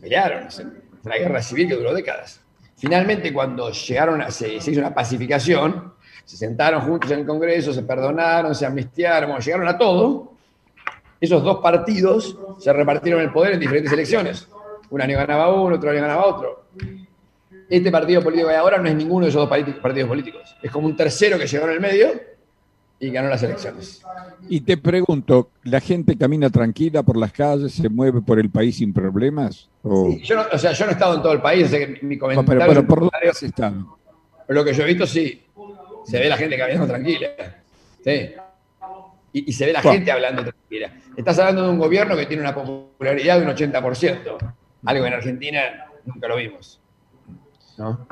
pelearon, 0.00 0.48
una 1.04 1.16
guerra 1.16 1.42
civil 1.42 1.68
que 1.68 1.74
duró 1.74 1.92
décadas. 1.92 2.40
Finalmente, 2.76 3.32
cuando 3.32 3.70
llegaron 3.70 4.20
a, 4.22 4.30
se, 4.30 4.54
hizo 4.54 4.70
una 4.72 4.94
pacificación, 4.94 5.94
se 6.24 6.36
sentaron 6.36 6.82
juntos 6.82 7.10
en 7.10 7.20
el 7.20 7.26
Congreso, 7.26 7.72
se 7.72 7.82
perdonaron, 7.82 8.54
se 8.54 8.66
amnistiaron, 8.66 9.38
llegaron 9.38 9.68
a 9.68 9.78
todo. 9.78 10.32
Esos 11.20 11.42
dos 11.42 11.58
partidos 11.58 12.38
se 12.58 12.72
repartieron 12.72 13.22
el 13.22 13.32
poder 13.32 13.54
en 13.54 13.60
diferentes 13.60 13.92
elecciones. 13.92 14.48
Un 14.90 15.00
año 15.00 15.16
ganaba 15.16 15.52
uno, 15.52 15.76
otro 15.76 15.90
año 15.90 16.02
ganaba 16.02 16.26
otro. 16.26 16.66
Este 17.68 17.90
partido 17.90 18.22
político 18.22 18.48
hay 18.48 18.56
ahora 18.56 18.78
no 18.78 18.88
es 18.88 18.94
ninguno 18.94 19.24
de 19.24 19.30
esos 19.30 19.48
dos 19.48 19.74
partidos 19.80 20.08
políticos. 20.08 20.56
Es 20.62 20.70
como 20.70 20.86
un 20.86 20.96
tercero 20.96 21.38
que 21.38 21.46
llegó 21.46 21.66
en 21.66 21.72
el 21.72 21.80
medio 21.80 22.35
y 22.98 23.10
ganó 23.10 23.28
las 23.28 23.42
elecciones. 23.42 24.02
Y 24.48 24.60
te 24.60 24.76
pregunto, 24.76 25.50
¿la 25.64 25.80
gente 25.80 26.16
camina 26.16 26.50
tranquila 26.50 27.02
por 27.02 27.16
las 27.16 27.32
calles, 27.32 27.72
se 27.72 27.88
mueve 27.88 28.22
por 28.22 28.38
el 28.38 28.50
país 28.50 28.76
sin 28.76 28.92
problemas? 28.92 29.68
O... 29.82 30.16
yo, 30.22 30.36
no, 30.36 30.44
o 30.52 30.58
sea, 30.58 30.72
yo 30.72 30.84
no 30.86 30.90
he 30.90 30.94
estado 30.94 31.16
en 31.16 31.22
todo 31.22 31.32
el 31.32 31.42
país, 31.42 31.68
sé 31.68 31.78
que 31.78 32.06
mi 32.06 32.16
comentario... 32.16 32.46
pero, 32.46 32.66
pero, 32.66 32.86
¿por 32.86 33.00
dónde 33.00 33.28
has 33.28 33.42
estado? 33.42 33.98
Lo 34.48 34.64
que 34.64 34.72
yo 34.72 34.82
he 34.84 34.86
visto, 34.86 35.06
sí. 35.06 35.42
Se 36.04 36.18
ve 36.18 36.28
la 36.28 36.36
gente 36.36 36.56
caminando 36.56 36.86
tranquila. 36.86 37.28
Sí. 38.02 38.30
Y, 39.32 39.52
se 39.52 39.66
ve 39.66 39.72
la 39.72 39.82
gente 39.82 40.10
hablando 40.10 40.42
tranquila. 40.42 40.92
Estás 41.16 41.38
hablando 41.40 41.64
de 41.64 41.70
un 41.70 41.78
gobierno 41.78 42.16
que 42.16 42.26
tiene 42.26 42.42
una 42.42 42.54
popularidad 42.54 43.40
de 43.40 43.46
un 43.46 43.52
80%. 43.52 44.54
Algo 44.84 45.06
en 45.06 45.12
Argentina 45.12 45.60
nunca 46.04 46.28
lo 46.28 46.36
vimos. 46.36 46.80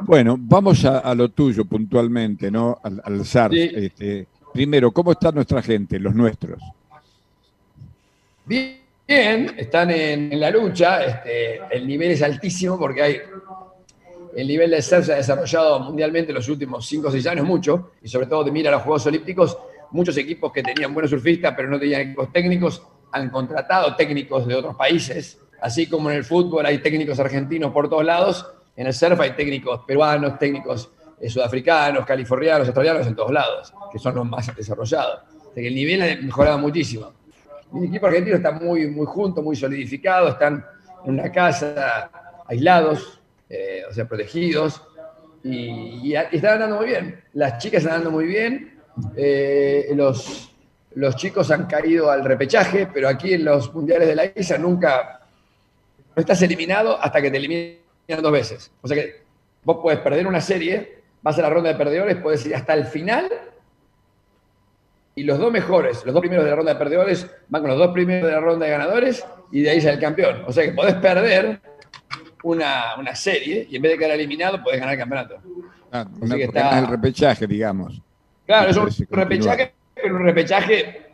Bueno, 0.03 0.37
vamos 0.39 0.85
a, 0.85 1.15
lo 1.15 1.31
tuyo 1.31 1.65
puntualmente, 1.65 2.51
¿no? 2.51 2.79
Al, 2.83 3.01
al 3.03 3.25
SARS. 3.25 3.55
Este, 3.57 4.27
Primero, 4.55 4.93
¿cómo 4.93 5.11
está 5.11 5.33
nuestra 5.33 5.61
gente, 5.61 5.99
los 5.99 6.15
nuestros? 6.15 6.63
Bien, 8.47 8.79
están 9.57 9.91
en, 9.91 10.39
la 10.39 10.49
lucha. 10.49 11.05
Este, 11.05 11.61
el 11.73 11.85
nivel 11.85 12.13
es 12.13 12.23
altísimo 12.23 12.79
porque 12.79 13.03
hay. 13.03 13.21
El 14.37 14.47
nivel 14.47 14.71
de 14.71 14.81
surf 14.81 15.07
se 15.07 15.13
ha 15.13 15.17
desarrollado 15.17 15.81
mundialmente 15.81 16.31
en 16.31 16.37
los 16.37 16.49
últimos 16.49 16.87
5 16.87 17.09
o 17.09 17.11
6 17.11 17.27
años 17.27 17.47
mucho, 17.47 17.91
y 18.01 18.09
sobre 18.09 18.27
todo 18.27 18.45
de 18.45 18.53
mira 18.53 18.71
a 18.71 18.75
los 18.75 18.83
Juegos 18.83 19.05
Olímpicos, 19.07 19.59
muchos 19.91 20.17
equipos 20.17 20.53
que 20.53 20.63
tenían 20.63 20.95
buenos 20.95 21.11
surfistas 21.11 21.53
pero 21.57 21.69
no 21.69 21.79
tenían 21.79 22.03
equipos 22.03 22.33
técnicos 22.33 22.83
han 23.13 23.31
contratado 23.31 23.95
técnicos 23.95 24.47
de 24.47 24.57
otros 24.57 24.75
países, 24.75 25.39
así 25.61 25.87
como 25.87 26.11
en 26.11 26.17
el 26.17 26.25
fútbol 26.25 26.67
hay 26.67 26.79
técnicos 26.79 27.21
argentinos 27.21 27.73
por 27.73 27.89
todos 27.89 28.05
lados, 28.05 28.45
en 28.77 28.89
el 28.89 28.93
surf 28.93 29.21
hay 29.21 29.33
técnicos 29.33 29.83
peruanos, 29.87 30.37
técnicos 30.39 30.91
sudafricanos, 31.29 32.05
californianos, 32.05 32.69
australianos, 32.69 33.07
en 33.07 33.15
todos 33.17 33.33
lados, 33.33 33.73
que 33.93 33.99
son 33.99 34.15
los 34.15 34.27
más 34.27 34.55
desarrollados. 34.55 35.23
Que 35.55 35.67
el 35.67 35.75
nivel 35.75 36.03
ha 36.03 36.17
mejorado 36.23 36.59
muchísimo. 36.59 37.13
Mi 37.73 37.87
equipo 37.87 38.07
argentino 38.07 38.37
está 38.37 38.53
muy, 38.53 38.89
muy 38.89 39.07
junto, 39.07 39.43
muy 39.43 39.57
solidificado, 39.57 40.29
están 40.29 40.65
en 41.05 41.15
una 41.15 41.31
casa 41.31 42.11
aislados, 42.47 43.21
eh, 43.49 43.83
o 43.89 43.93
sea, 43.93 44.07
protegidos, 44.07 44.83
y, 45.43 46.15
están 46.15 46.55
andando 46.55 46.77
muy 46.77 46.87
bien. 46.87 47.21
Las 47.35 47.59
chicas 47.59 47.79
están 47.79 47.97
andando 47.97 48.13
muy 48.13 48.27
bien, 48.27 48.81
eh, 49.17 49.93
los, 49.95 50.51
chicos 51.17 51.51
han 51.51 51.67
caído 51.67 52.11
al 52.11 52.25
repechaje, 52.25 52.89
pero 52.93 53.09
aquí 53.09 53.35
en 53.35 53.45
los 53.45 53.73
mundiales 53.75 54.09
de 54.09 54.15
la 54.15 54.25
ISA 54.35 54.59
nunca, 54.59 55.21
estás 56.17 56.41
eliminado 56.43 57.01
hasta 57.01 57.21
que 57.21 57.31
te 57.31 57.37
eliminan 57.37 57.79
dos 58.23 58.33
veces. 58.33 58.71
O 58.81 58.89
sea 58.89 58.97
que 58.97 59.23
vos 59.65 59.79
puedes 59.83 60.01
perder 60.01 60.27
una 60.27 60.41
serie, 60.41 61.03
vas 61.25 61.39
a 61.39 61.43
la 61.43 61.51
ronda 61.51 61.71
de 61.71 61.77
perdedores, 61.77 62.17
puedes 62.17 62.45
ir 62.45 62.55
hasta 62.55 62.75
el 62.75 62.85
final 62.85 63.29
y 65.15 65.23
los 65.23 65.39
dos 65.39 65.51
mejores, 65.51 66.05
los 66.05 66.13
dos 66.13 66.21
primeros 66.21 66.45
de 66.45 66.51
la 66.51 66.57
ronda 66.57 66.75
de 66.75 66.79
perdedores, 66.79 67.31
van 67.49 67.63
con 67.63 67.71
los 67.71 67.79
dos 67.79 67.93
primeros 67.93 68.27
de 68.27 68.33
la 68.33 68.41
ronda 68.41 68.67
de 68.67 68.73
ganadores 68.73 69.25
y 69.51 69.63
de 69.63 69.71
ahí 69.71 69.81
sale 69.81 69.95
el 69.95 70.01
campeón. 70.01 70.45
O 70.47 70.53
sea 70.53 70.65
que 70.65 70.73
podés 70.73 70.95
perder 70.97 71.61
una, 72.43 73.15
serie 73.15 73.67
y 73.71 73.77
en 73.77 73.83
vez 73.83 73.93
de 73.93 73.99
quedar 73.99 74.11
eliminado, 74.13 74.63
podés 74.63 74.79
ganar 74.79 74.95
el 74.95 75.01
campeonato. 75.01 75.39
Ah, 75.91 76.07
el 76.21 76.87
repechaje, 76.89 77.47
digamos. 77.47 78.03
Claro, 78.45 78.71
es 78.71 78.77
un 78.77 78.91
repechaje, 79.11 79.73
pero 79.95 80.17
un 80.17 80.25
repechaje, 80.25 81.13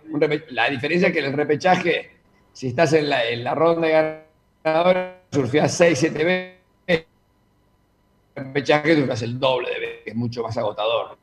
la 0.50 0.68
diferencia 0.68 1.08
es 1.08 1.14
que 1.14 1.20
el 1.20 1.32
repechaje, 1.32 2.10
si 2.52 2.68
estás 2.68 2.94
en 2.94 3.08
la, 3.08 3.24
en 3.26 3.44
la 3.44 3.54
ronda 3.54 3.86
de 3.86 4.20
ganadores, 4.64 5.12
surfeás 5.30 5.72
6, 5.72 5.98
7 5.98 6.24
veces, 6.24 6.59
repechaje 8.44 8.96
surfeás 8.96 9.22
el 9.22 9.38
doble 9.38 9.70
de 9.70 9.80
veces, 9.80 9.98
que 10.04 10.10
es 10.10 10.16
mucho 10.16 10.42
más 10.42 10.56
agotador. 10.56 11.16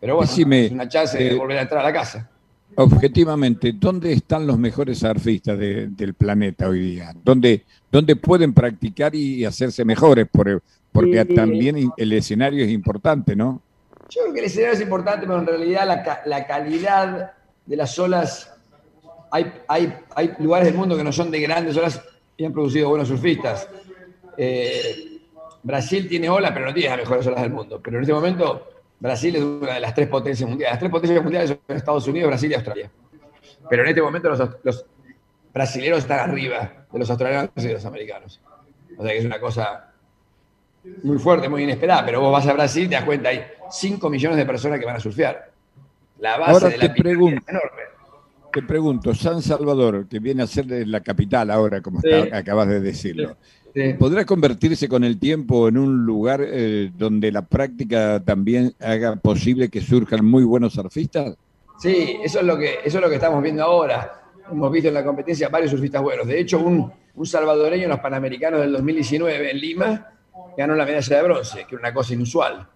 Pero 0.00 0.16
bueno, 0.16 0.30
es 0.30 0.72
una 0.72 0.88
chance 0.88 1.18
de 1.18 1.32
eh, 1.32 1.34
volver 1.34 1.58
a 1.58 1.62
entrar 1.62 1.80
a 1.80 1.84
la 1.84 1.92
casa. 1.92 2.30
Objetivamente, 2.76 3.72
¿dónde 3.72 4.12
están 4.12 4.46
los 4.46 4.58
mejores 4.58 4.98
surfistas 4.98 5.58
del 5.58 6.14
planeta 6.14 6.68
hoy 6.68 6.80
día? 6.80 7.12
¿Dónde, 7.22 7.64
dónde 7.90 8.16
pueden 8.16 8.54
practicar 8.54 9.14
y 9.14 9.44
hacerse 9.44 9.84
mejores? 9.84 10.28
porque 10.92 11.24
también 11.24 11.92
el 11.96 12.12
escenario 12.12 12.64
es 12.64 12.70
importante, 12.70 13.36
¿no? 13.36 13.60
Yo 14.08 14.22
creo 14.22 14.34
que 14.34 14.40
el 14.40 14.46
escenario 14.46 14.74
es 14.74 14.80
importante, 14.80 15.26
pero 15.26 15.38
en 15.38 15.46
realidad 15.46 15.86
la, 16.24 16.46
calidad 16.46 17.32
de 17.66 17.76
las 17.76 17.98
olas, 17.98 18.52
hay, 19.30 19.52
hay, 19.68 19.92
hay, 20.16 20.32
lugares 20.38 20.68
del 20.68 20.76
mundo 20.76 20.96
que 20.96 21.04
no 21.04 21.12
son 21.12 21.30
de 21.30 21.40
grandes 21.40 21.76
olas 21.76 22.00
y 22.36 22.44
han 22.44 22.52
producido 22.52 22.88
buenos 22.88 23.08
surfistas. 23.08 23.68
Eh, 24.36 25.09
Brasil 25.62 26.08
tiene 26.08 26.28
olas, 26.28 26.52
pero 26.52 26.66
no 26.66 26.74
tiene 26.74 26.90
las 26.90 26.98
mejores 26.98 27.26
olas 27.26 27.42
del 27.42 27.50
mundo. 27.50 27.80
Pero 27.82 27.96
en 27.98 28.02
este 28.02 28.12
momento 28.12 28.68
Brasil 28.98 29.36
es 29.36 29.42
una 29.42 29.74
de 29.74 29.80
las 29.80 29.94
tres 29.94 30.08
potencias 30.08 30.48
mundiales. 30.48 30.72
Las 30.72 30.78
tres 30.78 30.90
potencias 30.90 31.22
mundiales 31.22 31.50
son 31.50 31.76
Estados 31.76 32.06
Unidos, 32.08 32.28
Brasil 32.28 32.50
y 32.50 32.54
Australia. 32.54 32.90
Pero 33.68 33.82
en 33.82 33.88
este 33.88 34.02
momento 34.02 34.28
los, 34.28 34.50
los 34.62 34.86
brasileños 35.52 35.98
están 35.98 36.30
arriba 36.30 36.86
de 36.90 36.98
los 36.98 37.10
australianos 37.10 37.50
y 37.56 37.62
de 37.62 37.72
los 37.74 37.84
americanos. 37.84 38.40
O 38.96 39.02
sea 39.02 39.12
que 39.12 39.18
es 39.18 39.24
una 39.24 39.40
cosa 39.40 39.92
muy 41.02 41.18
fuerte, 41.18 41.48
muy 41.48 41.62
inesperada. 41.62 42.04
Pero 42.04 42.20
vos 42.20 42.32
vas 42.32 42.46
a 42.46 42.52
Brasil 42.52 42.84
y 42.84 42.88
te 42.88 42.94
das 42.94 43.04
cuenta, 43.04 43.30
hay 43.30 43.44
5 43.70 44.10
millones 44.10 44.36
de 44.36 44.46
personas 44.46 44.78
que 44.78 44.86
van 44.86 44.96
a 44.96 45.00
surfear. 45.00 45.50
La 46.18 46.36
base 46.36 46.68
de 46.68 46.76
la 46.76 46.92
te 46.92 47.02
pregunto, 47.02 47.42
es 47.46 47.48
enorme. 47.48 47.82
Te 48.52 48.62
pregunto, 48.62 49.14
San 49.14 49.40
Salvador, 49.42 50.08
que 50.08 50.18
viene 50.18 50.42
a 50.42 50.46
ser 50.46 50.66
la 50.86 51.00
capital 51.00 51.50
ahora, 51.50 51.80
como 51.80 52.00
acabas 52.32 52.68
de 52.68 52.80
decirlo. 52.80 53.36
¿Podrá 53.98 54.24
convertirse 54.24 54.88
con 54.88 55.04
el 55.04 55.18
tiempo 55.18 55.68
en 55.68 55.78
un 55.78 56.04
lugar 56.04 56.40
eh, 56.44 56.90
donde 56.96 57.30
la 57.30 57.42
práctica 57.42 58.20
también 58.24 58.74
haga 58.80 59.16
posible 59.16 59.68
que 59.68 59.80
surjan 59.80 60.24
muy 60.24 60.44
buenos 60.44 60.74
surfistas? 60.74 61.36
Sí, 61.78 62.18
eso 62.22 62.40
es 62.40 62.44
lo 62.44 62.58
que, 62.58 62.80
eso 62.84 62.98
es 62.98 63.02
lo 63.02 63.08
que 63.08 63.14
estamos 63.14 63.42
viendo 63.42 63.62
ahora. 63.62 64.22
Hemos 64.50 64.72
visto 64.72 64.88
en 64.88 64.94
la 64.94 65.04
competencia 65.04 65.48
varios 65.48 65.70
surfistas 65.70 66.02
buenos. 66.02 66.26
De 66.26 66.40
hecho, 66.40 66.58
un, 66.58 66.92
salvadoreño 67.24 67.84
en 67.84 67.90
los 67.90 68.00
Panamericanos 68.00 68.60
del 68.60 68.72
2019 68.72 69.50
en 69.50 69.58
Lima 69.58 70.08
ganó 70.56 70.74
la 70.74 70.84
medalla 70.84 71.16
de 71.16 71.22
bronce, 71.22 71.66
que 71.68 71.74
es 71.74 71.80
una 71.80 71.94
cosa 71.94 72.14
inusual. 72.14 72.66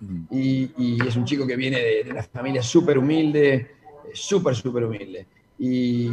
Mm. 0.00 0.22
Y, 0.30 1.06
es 1.06 1.16
un 1.16 1.24
chico 1.24 1.46
que 1.46 1.56
viene 1.56 1.78
de, 1.78 2.10
una 2.10 2.22
familia 2.22 2.62
súper 2.62 2.98
humilde, 2.98 3.70
súper, 4.12 4.54
súper 4.56 4.84
humilde. 4.84 5.26
Y, 5.58 6.10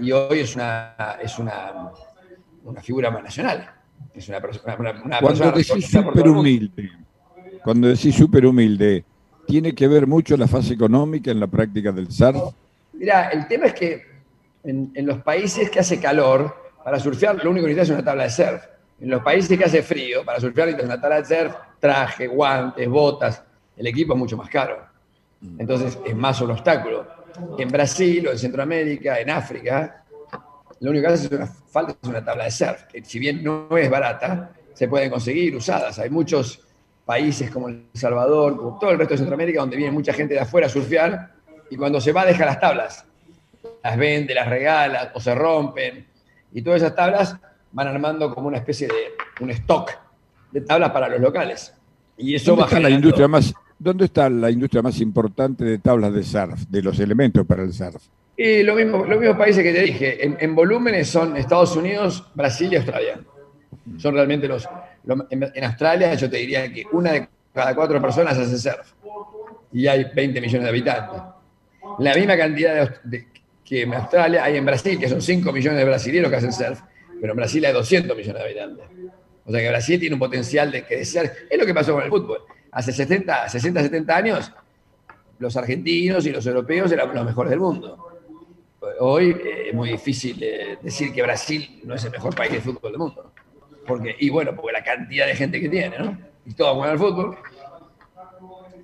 y, 0.00 0.12
hoy 0.12 0.40
es 0.40 0.54
una, 0.54 0.94
es 1.20 1.38
una 1.38 1.90
una 2.64 2.80
figura 2.80 3.10
más 3.10 3.22
nacional. 3.22 3.73
Es 4.14 4.28
una, 4.28 4.40
persona, 4.40 4.76
una, 5.04 5.20
cuando 5.20 5.50
decís 5.52 5.86
súper 5.86 6.28
humilde, 6.28 6.90
cuando 7.64 7.88
decís 7.88 8.14
súper 8.14 8.46
humilde, 8.46 9.04
¿tiene 9.46 9.74
que 9.74 9.88
ver 9.88 10.06
mucho 10.06 10.36
la 10.36 10.46
fase 10.46 10.74
económica 10.74 11.30
en 11.30 11.40
la 11.40 11.48
práctica 11.48 11.90
del 11.90 12.10
surf? 12.10 12.54
Mira, 12.92 13.30
el 13.30 13.48
tema 13.48 13.66
es 13.66 13.74
que 13.74 14.02
en, 14.62 15.06
los 15.06 15.18
países 15.22 15.68
que 15.68 15.80
hace 15.80 15.98
calor, 15.98 16.54
para 16.84 17.00
surfear 17.00 17.42
lo 17.42 17.50
único 17.50 17.66
que 17.66 17.74
necesitas 17.74 17.90
es 17.90 17.94
una 17.94 18.04
tabla 18.04 18.24
de 18.24 18.30
surf. 18.30 18.62
En 19.00 19.10
los 19.10 19.22
países 19.22 19.58
que 19.58 19.64
hace 19.64 19.82
frío, 19.82 20.24
para 20.24 20.40
surfear 20.40 20.68
necesitas 20.68 20.94
una 20.94 21.00
tabla 21.00 21.22
de 21.22 21.24
surf, 21.24 21.54
traje, 21.80 22.26
guantes, 22.28 22.88
botas. 22.88 23.42
El 23.76 23.86
equipo 23.88 24.14
es 24.14 24.18
mucho 24.18 24.36
más 24.36 24.48
caro. 24.48 24.78
Entonces 25.58 25.98
es 26.06 26.16
más 26.16 26.40
un 26.40 26.52
obstáculo. 26.52 27.06
En 27.58 27.68
Brasil 27.68 28.28
o 28.28 28.30
en 28.30 28.38
Centroamérica, 28.38 29.18
en 29.18 29.30
África, 29.30 30.03
lo 30.84 30.90
único 30.90 31.06
que 31.06 31.14
hace 31.14 31.26
es 31.26 31.32
una 31.32 31.46
falta 31.46 31.96
es 32.00 32.08
una 32.08 32.22
tabla 32.22 32.44
de 32.44 32.50
surf, 32.50 32.82
que 32.84 33.02
si 33.02 33.18
bien 33.18 33.42
no 33.42 33.74
es 33.74 33.88
barata, 33.88 34.52
se 34.74 34.86
pueden 34.86 35.08
conseguir 35.08 35.56
usadas. 35.56 35.98
Hay 35.98 36.10
muchos 36.10 36.60
países 37.06 37.50
como 37.50 37.68
El 37.68 37.86
Salvador, 37.94 38.54
como 38.54 38.78
todo 38.78 38.90
el 38.90 38.98
resto 38.98 39.14
de 39.14 39.18
Centroamérica, 39.18 39.60
donde 39.60 39.78
viene 39.78 39.92
mucha 39.92 40.12
gente 40.12 40.34
de 40.34 40.40
afuera 40.40 40.66
a 40.66 40.70
surfear 40.70 41.32
y 41.70 41.76
cuando 41.76 42.02
se 42.02 42.12
va 42.12 42.26
deja 42.26 42.44
las 42.44 42.60
tablas. 42.60 43.06
Las 43.82 43.96
vende, 43.96 44.34
las 44.34 44.46
regala 44.46 45.10
o 45.14 45.20
se 45.20 45.34
rompen. 45.34 46.06
Y 46.52 46.60
todas 46.60 46.82
esas 46.82 46.94
tablas 46.94 47.34
van 47.72 47.88
armando 47.88 48.34
como 48.34 48.48
una 48.48 48.58
especie 48.58 48.86
de 48.86 49.14
un 49.40 49.50
stock 49.52 49.90
de 50.52 50.60
tablas 50.60 50.90
para 50.90 51.08
los 51.08 51.18
locales. 51.18 51.72
Y 52.18 52.34
eso 52.34 52.50
¿Dónde 52.50 52.64
está 52.66 52.80
la 52.80 52.90
industria 52.90 53.26
más, 53.26 53.54
¿Dónde 53.78 54.04
está 54.04 54.28
la 54.28 54.50
industria 54.50 54.82
más 54.82 55.00
importante 55.00 55.64
de 55.64 55.78
tablas 55.78 56.12
de 56.12 56.22
surf, 56.22 56.60
de 56.68 56.82
los 56.82 57.00
elementos 57.00 57.46
para 57.46 57.62
el 57.62 57.72
surf? 57.72 58.02
Y 58.36 58.62
lo 58.64 58.74
mismo, 58.74 59.04
los 59.04 59.18
mismos 59.18 59.38
países 59.38 59.62
que 59.62 59.72
te 59.72 59.82
dije, 59.82 60.18
en, 60.24 60.54
volúmenes 60.54 61.08
son 61.08 61.36
Estados 61.36 61.76
Unidos, 61.76 62.24
Brasil 62.34 62.72
y 62.72 62.76
Australia. 62.76 63.20
Son 63.98 64.14
realmente 64.14 64.48
los, 64.48 64.68
en, 65.30 65.64
Australia 65.64 66.14
yo 66.14 66.28
te 66.28 66.38
diría 66.38 66.72
que 66.72 66.84
una 66.92 67.12
de 67.12 67.28
cada 67.52 67.74
cuatro 67.74 68.00
personas 68.00 68.36
hace 68.36 68.58
surf 68.58 68.92
y 69.72 69.86
hay 69.86 70.06
20 70.12 70.40
millones 70.40 70.62
de 70.64 70.68
habitantes. 70.68 71.22
La 72.00 72.14
misma 72.14 72.36
cantidad 72.36 73.00
de, 73.04 73.28
que 73.64 73.82
en 73.82 73.94
Australia 73.94 74.42
hay 74.42 74.56
en 74.56 74.64
Brasil, 74.64 74.98
que 74.98 75.08
son 75.08 75.22
5 75.22 75.52
millones 75.52 75.78
de 75.78 75.84
brasileños 75.84 76.28
que 76.28 76.36
hacen 76.36 76.52
surf, 76.52 76.80
pero 77.20 77.34
en 77.34 77.36
Brasil 77.36 77.64
hay 77.64 77.72
200 77.72 78.16
millones 78.16 78.42
de 78.42 78.48
habitantes. 78.48 78.84
O 79.46 79.52
sea 79.52 79.60
que 79.60 79.68
Brasil 79.68 80.00
tiene 80.00 80.14
un 80.14 80.20
potencial 80.20 80.72
de 80.72 80.84
crecer. 80.84 81.46
Es 81.48 81.58
lo 81.58 81.66
que 81.66 81.74
pasó 81.74 81.92
con 81.92 82.02
el 82.02 82.08
fútbol. 82.08 82.38
Hace 82.72 82.92
70, 82.92 83.48
60, 83.48 83.82
70 83.82 84.16
años, 84.16 84.52
los 85.38 85.56
argentinos 85.56 86.26
y 86.26 86.30
los 86.30 86.44
europeos 86.46 86.90
eran 86.90 87.14
los 87.14 87.24
mejores 87.24 87.50
del 87.50 87.60
mundo 87.60 88.13
hoy 89.00 89.30
eh, 89.30 89.68
es 89.68 89.74
muy 89.74 89.90
difícil 89.90 90.42
eh, 90.42 90.78
decir 90.82 91.12
que 91.12 91.22
Brasil 91.22 91.80
no 91.84 91.94
es 91.94 92.04
el 92.04 92.12
mejor 92.12 92.34
país 92.34 92.52
de 92.52 92.60
fútbol 92.60 92.92
del 92.92 92.98
mundo. 92.98 93.32
Porque, 93.86 94.16
y 94.18 94.30
bueno, 94.30 94.54
porque 94.54 94.72
la 94.72 94.82
cantidad 94.82 95.26
de 95.26 95.34
gente 95.34 95.60
que 95.60 95.68
tiene, 95.68 95.98
¿no? 95.98 96.18
Y 96.46 96.54
todos 96.54 96.74
juegan 96.74 96.92
al 96.92 96.98
fútbol. 96.98 97.36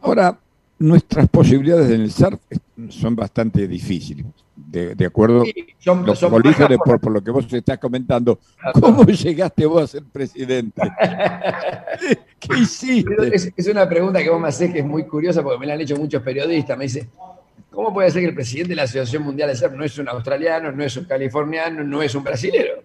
Ahora, 0.03 0.39
nuestras 0.79 1.29
posibilidades 1.29 1.91
en 1.91 2.01
el 2.03 2.11
surf 2.11 2.41
son 2.89 3.15
bastante 3.15 3.69
difíciles. 3.69 4.27
De, 4.57 5.05
acuerdo 5.05 5.43
son, 5.79 6.07
los 6.07 6.21
por, 6.21 7.11
lo 7.11 7.25
que 7.25 7.31
vos 7.31 7.51
estás 7.53 7.79
comentando, 7.79 8.39
¿cómo 8.79 9.05
llegaste 9.05 9.67
vos 9.67 9.83
a 9.83 9.87
ser 9.87 10.05
presidente? 10.05 10.81
¿Qué 12.39 12.59
hiciste? 12.59 13.35
Es, 13.35 13.53
es, 13.57 13.69
una 13.69 13.89
pregunta 13.89 14.23
que 14.23 14.31
vos 14.31 14.41
me 14.41 14.49
haces 14.49 14.71
que 14.71 14.81
es 14.81 14.85
muy 14.85 15.05
curiosa 15.07 15.43
porque 15.43 15.59
me 15.59 15.67
la 15.67 15.75
han 15.75 15.81
hecho 15.81 15.97
muchos 15.97 16.23
periodistas. 16.23 16.79
Me 16.79 16.85
dice, 16.85 17.09
¿Cómo 17.71 17.95
puede 17.95 18.11
ser 18.11 18.23
que 18.23 18.29
el 18.29 18.35
presidente 18.35 18.71
de 18.71 18.77
la 18.77 18.83
Asociación 18.83 19.23
Mundial 19.23 19.49
de 19.49 19.57
Surf 19.57 19.73
no 19.75 19.85
es 19.85 19.97
un 19.99 20.09
australiano, 20.09 20.73
no 20.73 20.83
es 20.83 20.97
un 20.97 21.05
californiano, 21.05 21.85
no 21.85 22.03
es 22.03 22.15
un 22.15 22.25
brasilero? 22.25 22.83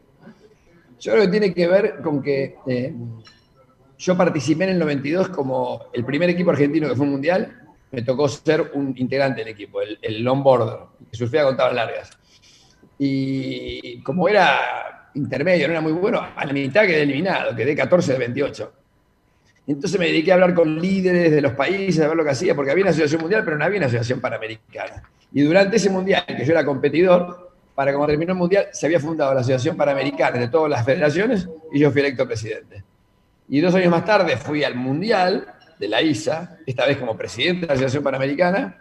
Yo 1.00 1.12
creo 1.12 1.26
que 1.26 1.32
tiene 1.32 1.54
que 1.54 1.68
ver 1.68 2.02
con 2.02 2.22
que 2.22 2.56
eh, 2.68 2.94
yo 3.98 4.16
participé 4.16 4.66
en 4.66 4.72
el 4.72 4.80
92 4.80 5.30
como 5.30 5.86
el 5.92 6.06
primer 6.06 6.30
equipo 6.30 6.52
argentino 6.52 6.88
que 6.88 6.96
fue 6.96 7.06
un 7.06 7.14
mundial. 7.14 7.62
Me 7.92 8.04
tocó 8.04 8.28
ser 8.28 8.72
un 8.74 8.94
integrante 8.98 9.42
del 9.42 9.50
equipo, 9.50 9.82
el, 9.82 9.98
el 10.02 10.24
longboarder, 10.24 10.80
que 11.10 11.18
surfea 11.18 11.46
con 11.46 11.58
tablas 11.58 11.76
largas. 11.76 12.12
Y 12.98 14.02
como 14.04 14.30
era 14.30 15.10
intermedio, 15.16 15.68
no 15.68 15.74
era 15.74 15.82
muy 15.82 15.94
bueno, 15.94 16.26
a 16.36 16.46
la 16.46 16.54
mitad 16.54 16.86
quedé 16.86 17.04
eliminado, 17.04 17.56
quedé 17.56 17.76
14 17.76 18.14
de 18.14 18.20
28. 18.20 18.74
Entonces 19.68 20.00
me 20.00 20.08
dediqué 20.08 20.32
a 20.32 20.36
hablar 20.36 20.54
con 20.54 20.80
líderes 20.80 21.32
de 21.32 21.42
los 21.42 21.54
países, 21.54 22.04
a 22.04 22.08
ver 22.08 22.18
lo 22.18 22.24
que 22.24 22.30
hacía, 22.32 22.56
porque 22.56 22.72
había 22.72 22.84
una 22.84 22.92
asociación 22.92 23.22
mundial, 23.22 23.44
pero 23.44 23.58
no 23.58 23.66
había 23.66 23.78
una 23.78 23.88
asociación 23.88 24.22
panamericana. 24.22 25.04
Y 25.34 25.42
durante 25.42 25.78
ese 25.78 25.90
mundial, 25.90 26.24
que 26.26 26.46
yo 26.46 26.52
era 26.52 26.64
competidor, 26.64 27.46
para 27.76 27.92
como 27.94 28.08
terminó 28.08 28.32
el 28.32 28.38
mundial, 28.38 28.68
se 28.72 28.86
había 28.86 29.00
fundado 29.02 29.34
la 29.34 29.42
Asociación 29.42 29.76
Panamericana 29.76 30.40
de 30.40 30.48
todas 30.48 30.72
las 30.72 30.86
federaciones 30.86 31.50
y 31.74 31.80
yo 31.80 31.92
fui 31.92 32.00
electo 32.00 32.26
presidente. 32.26 32.84
Y 33.50 33.60
dos 33.60 33.76
años 33.76 33.92
más 33.92 34.06
tarde 34.06 34.38
fui 34.38 34.64
al 34.64 34.76
mundial 34.76 35.46
de 35.78 35.88
la 35.90 36.02
ISA, 36.02 36.58
esta 36.66 36.88
vez 36.88 36.98
como 36.98 37.18
presidente 37.18 37.62
de 37.62 37.68
la 37.68 37.74
Asociación 37.74 38.04
Panamericana, 38.04 38.78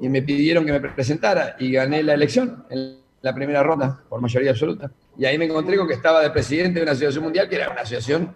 y 0.00 0.08
me 0.08 0.22
pidieron 0.22 0.66
que 0.66 0.72
me 0.72 0.80
presentara 0.80 1.54
y 1.60 1.70
gané 1.70 2.02
la 2.02 2.14
elección 2.14 2.64
en 2.68 2.98
la 3.22 3.32
primera 3.32 3.62
ronda 3.62 4.00
por 4.08 4.20
mayoría 4.20 4.50
absoluta. 4.50 4.90
Y 5.16 5.24
ahí 5.24 5.38
me 5.38 5.44
encontré 5.44 5.76
con 5.76 5.86
que 5.86 5.94
estaba 5.94 6.20
de 6.20 6.30
presidente 6.30 6.80
de 6.80 6.82
una 6.82 6.92
asociación 6.92 7.22
mundial 7.22 7.48
que 7.48 7.54
era 7.54 7.70
una 7.70 7.82
asociación 7.82 8.34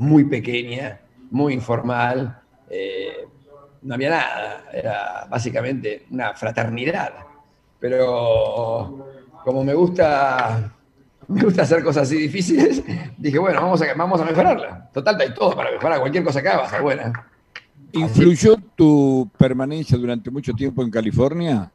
muy 0.00 0.24
pequeña, 0.24 0.98
muy 1.30 1.52
informal, 1.52 2.40
eh, 2.70 3.26
no 3.82 3.94
había 3.94 4.08
nada, 4.08 4.64
era 4.72 5.26
básicamente 5.28 6.06
una 6.10 6.32
fraternidad. 6.32 7.12
Pero 7.78 9.06
como 9.44 9.62
me 9.62 9.74
gusta, 9.74 10.72
me 11.28 11.42
gusta 11.42 11.62
hacer 11.62 11.84
cosas 11.84 12.04
así 12.04 12.16
difíciles, 12.16 12.82
dije, 13.18 13.38
bueno, 13.38 13.60
vamos 13.60 13.82
a, 13.82 13.94
vamos 13.94 14.18
a 14.22 14.24
mejorarla. 14.24 14.88
Total, 14.90 15.20
hay 15.20 15.34
todo 15.34 15.54
para 15.54 15.70
mejorar, 15.70 16.00
cualquier 16.00 16.24
cosa 16.24 16.40
que 16.40 16.48
haga 16.48 16.58
va 16.58 16.62
a 16.62 16.66
estar 16.66 16.82
buena. 16.82 17.26
¿Influyó 17.92 18.56
tu 18.74 19.30
permanencia 19.36 19.98
durante 19.98 20.30
mucho 20.30 20.54
tiempo 20.54 20.82
en 20.82 20.90
California? 20.90 21.70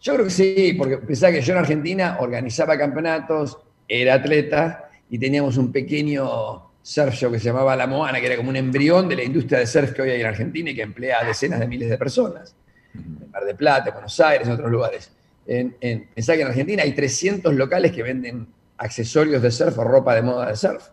Yo 0.00 0.14
creo 0.14 0.24
que 0.24 0.32
sí, 0.32 0.74
porque 0.76 0.98
pensaba 0.98 1.32
que 1.32 1.42
yo 1.42 1.52
en 1.52 1.60
Argentina 1.60 2.16
organizaba 2.18 2.76
campeonatos, 2.76 3.56
era 3.86 4.14
atleta 4.14 4.90
y 5.08 5.18
teníamos 5.18 5.56
un 5.58 5.70
pequeño 5.70 6.66
surf 6.86 7.14
show 7.14 7.32
que 7.32 7.40
se 7.40 7.46
llamaba 7.46 7.74
La 7.74 7.88
Moana, 7.88 8.20
que 8.20 8.26
era 8.26 8.36
como 8.36 8.50
un 8.50 8.54
embrión 8.54 9.08
de 9.08 9.16
la 9.16 9.24
industria 9.24 9.58
de 9.58 9.66
surf 9.66 9.92
que 9.92 10.02
hoy 10.02 10.10
hay 10.10 10.20
en 10.20 10.26
Argentina 10.28 10.70
y 10.70 10.74
que 10.76 10.82
emplea 10.82 11.18
a 11.20 11.24
decenas 11.24 11.58
de 11.58 11.66
miles 11.66 11.90
de 11.90 11.98
personas. 11.98 12.54
En 12.94 13.28
Mar 13.28 13.44
de 13.44 13.56
Plata, 13.56 13.88
en 13.88 13.94
Buenos 13.94 14.20
Aires, 14.20 14.46
en 14.46 14.54
otros 14.54 14.70
lugares. 14.70 15.10
En, 15.48 15.74
pensá 16.14 16.36
que 16.36 16.42
en 16.42 16.46
Argentina 16.46 16.84
hay 16.84 16.92
300 16.92 17.52
locales 17.54 17.90
que 17.90 18.04
venden 18.04 18.46
accesorios 18.78 19.42
de 19.42 19.50
surf 19.50 19.76
o 19.76 19.82
ropa 19.82 20.14
de 20.14 20.22
moda 20.22 20.48
de 20.48 20.54
surf. 20.54 20.90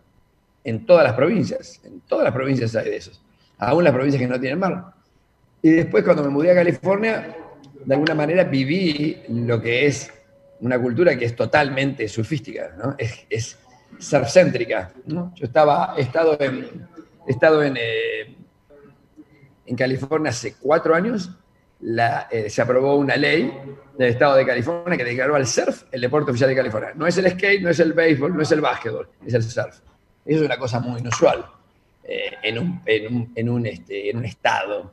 En 0.64 0.84
todas 0.84 1.04
las 1.04 1.12
provincias. 1.12 1.80
En 1.84 2.00
todas 2.00 2.24
las 2.24 2.34
provincias 2.34 2.74
hay 2.74 2.90
de 2.90 2.96
esos. 2.96 3.22
Aún 3.58 3.84
las 3.84 3.92
provincias 3.92 4.20
que 4.20 4.26
no 4.26 4.40
tienen 4.40 4.58
mar. 4.58 4.94
Y 5.62 5.70
después 5.70 6.02
cuando 6.02 6.24
me 6.24 6.28
mudé 6.30 6.50
a 6.50 6.54
California, 6.56 7.36
de 7.84 7.94
alguna 7.94 8.16
manera 8.16 8.42
viví 8.42 9.22
lo 9.28 9.62
que 9.62 9.86
es 9.86 10.10
una 10.58 10.76
cultura 10.76 11.16
que 11.16 11.26
es 11.26 11.36
totalmente 11.36 12.08
surfística, 12.08 12.74
¿no? 12.76 12.96
es, 12.98 13.26
es 13.30 13.58
surfcéntrica. 13.98 14.92
¿no? 15.06 15.32
Yo 15.34 15.46
estaba, 15.46 15.94
he 15.96 16.02
estado 16.02 16.36
en, 16.40 16.86
he 17.26 17.30
estado 17.30 17.62
en, 17.62 17.76
eh, 17.76 18.36
en 19.66 19.76
California 19.76 20.30
hace 20.30 20.56
cuatro 20.60 20.94
años, 20.94 21.30
la, 21.80 22.28
eh, 22.30 22.48
se 22.48 22.62
aprobó 22.62 22.96
una 22.96 23.16
ley 23.16 23.52
del 23.98 24.08
estado 24.08 24.36
de 24.36 24.46
California 24.46 24.96
que 24.96 25.04
declaró 25.04 25.36
al 25.36 25.46
surf 25.46 25.84
el 25.92 26.00
deporte 26.00 26.30
oficial 26.30 26.50
de 26.50 26.56
California. 26.56 26.92
No 26.94 27.06
es 27.06 27.16
el 27.18 27.30
skate, 27.30 27.62
no 27.62 27.70
es 27.70 27.80
el 27.80 27.92
béisbol, 27.92 28.34
no 28.34 28.42
es 28.42 28.52
el 28.52 28.60
básquetbol, 28.60 29.08
es 29.26 29.34
el 29.34 29.42
surf. 29.42 29.80
Eso 30.24 30.40
es 30.40 30.46
una 30.46 30.56
cosa 30.56 30.80
muy 30.80 31.00
inusual 31.00 31.44
eh, 32.02 32.32
en, 32.42 32.58
un, 32.58 32.80
en, 32.86 33.14
un, 33.14 33.32
en, 33.34 33.48
un, 33.50 33.66
este, 33.66 34.10
en 34.10 34.16
un 34.16 34.24
estado 34.24 34.92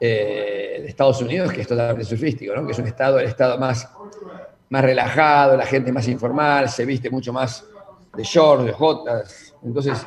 eh, 0.00 0.78
de 0.82 0.88
Estados 0.88 1.20
Unidos, 1.22 1.52
que 1.52 1.62
es 1.62 1.68
totalmente 1.68 2.04
surfístico, 2.04 2.54
¿no? 2.54 2.66
que 2.66 2.72
es 2.72 2.78
un 2.78 2.86
estado, 2.86 3.18
el 3.18 3.26
estado 3.26 3.58
más, 3.58 3.88
más 4.70 4.84
relajado, 4.84 5.56
la 5.56 5.66
gente 5.66 5.92
más 5.92 6.06
informal, 6.08 6.68
se 6.68 6.84
viste 6.84 7.10
mucho 7.10 7.32
más 7.32 7.64
de 8.16 8.22
shorts, 8.22 8.64
de 8.64 8.72
jotas. 8.72 9.54
Entonces, 9.62 10.06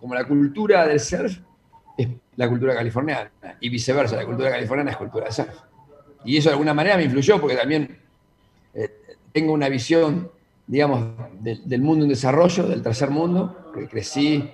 como 0.00 0.14
la 0.14 0.24
cultura 0.24 0.86
del 0.86 1.00
surf 1.00 1.38
es 1.96 2.08
la 2.36 2.48
cultura 2.48 2.74
californiana 2.74 3.30
y 3.60 3.68
viceversa, 3.68 4.16
la 4.16 4.24
cultura 4.24 4.50
californiana 4.50 4.90
es 4.90 4.96
cultura 4.96 5.26
de 5.26 5.32
surf. 5.32 5.54
Y 6.24 6.36
eso 6.36 6.48
de 6.48 6.54
alguna 6.54 6.74
manera 6.74 6.96
me 6.96 7.04
influyó 7.04 7.40
porque 7.40 7.56
también 7.56 7.98
eh, 8.74 8.90
tengo 9.32 9.52
una 9.52 9.68
visión, 9.68 10.30
digamos, 10.66 11.04
del 11.40 11.80
mundo 11.82 12.04
en 12.04 12.10
desarrollo, 12.10 12.64
del 12.64 12.82
tercer 12.82 13.10
mundo, 13.10 13.72
que 13.74 13.88
crecí 13.88 14.50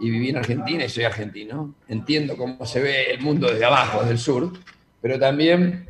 y 0.00 0.10
viví 0.10 0.28
en 0.30 0.36
Argentina 0.36 0.84
y 0.84 0.88
soy 0.88 1.04
argentino, 1.04 1.74
entiendo 1.88 2.36
cómo 2.36 2.64
se 2.64 2.80
ve 2.80 3.10
el 3.10 3.20
mundo 3.20 3.50
desde 3.50 3.64
abajo, 3.64 4.00
desde 4.00 4.12
el 4.12 4.18
sur, 4.18 4.52
pero 5.00 5.18
también 5.18 5.88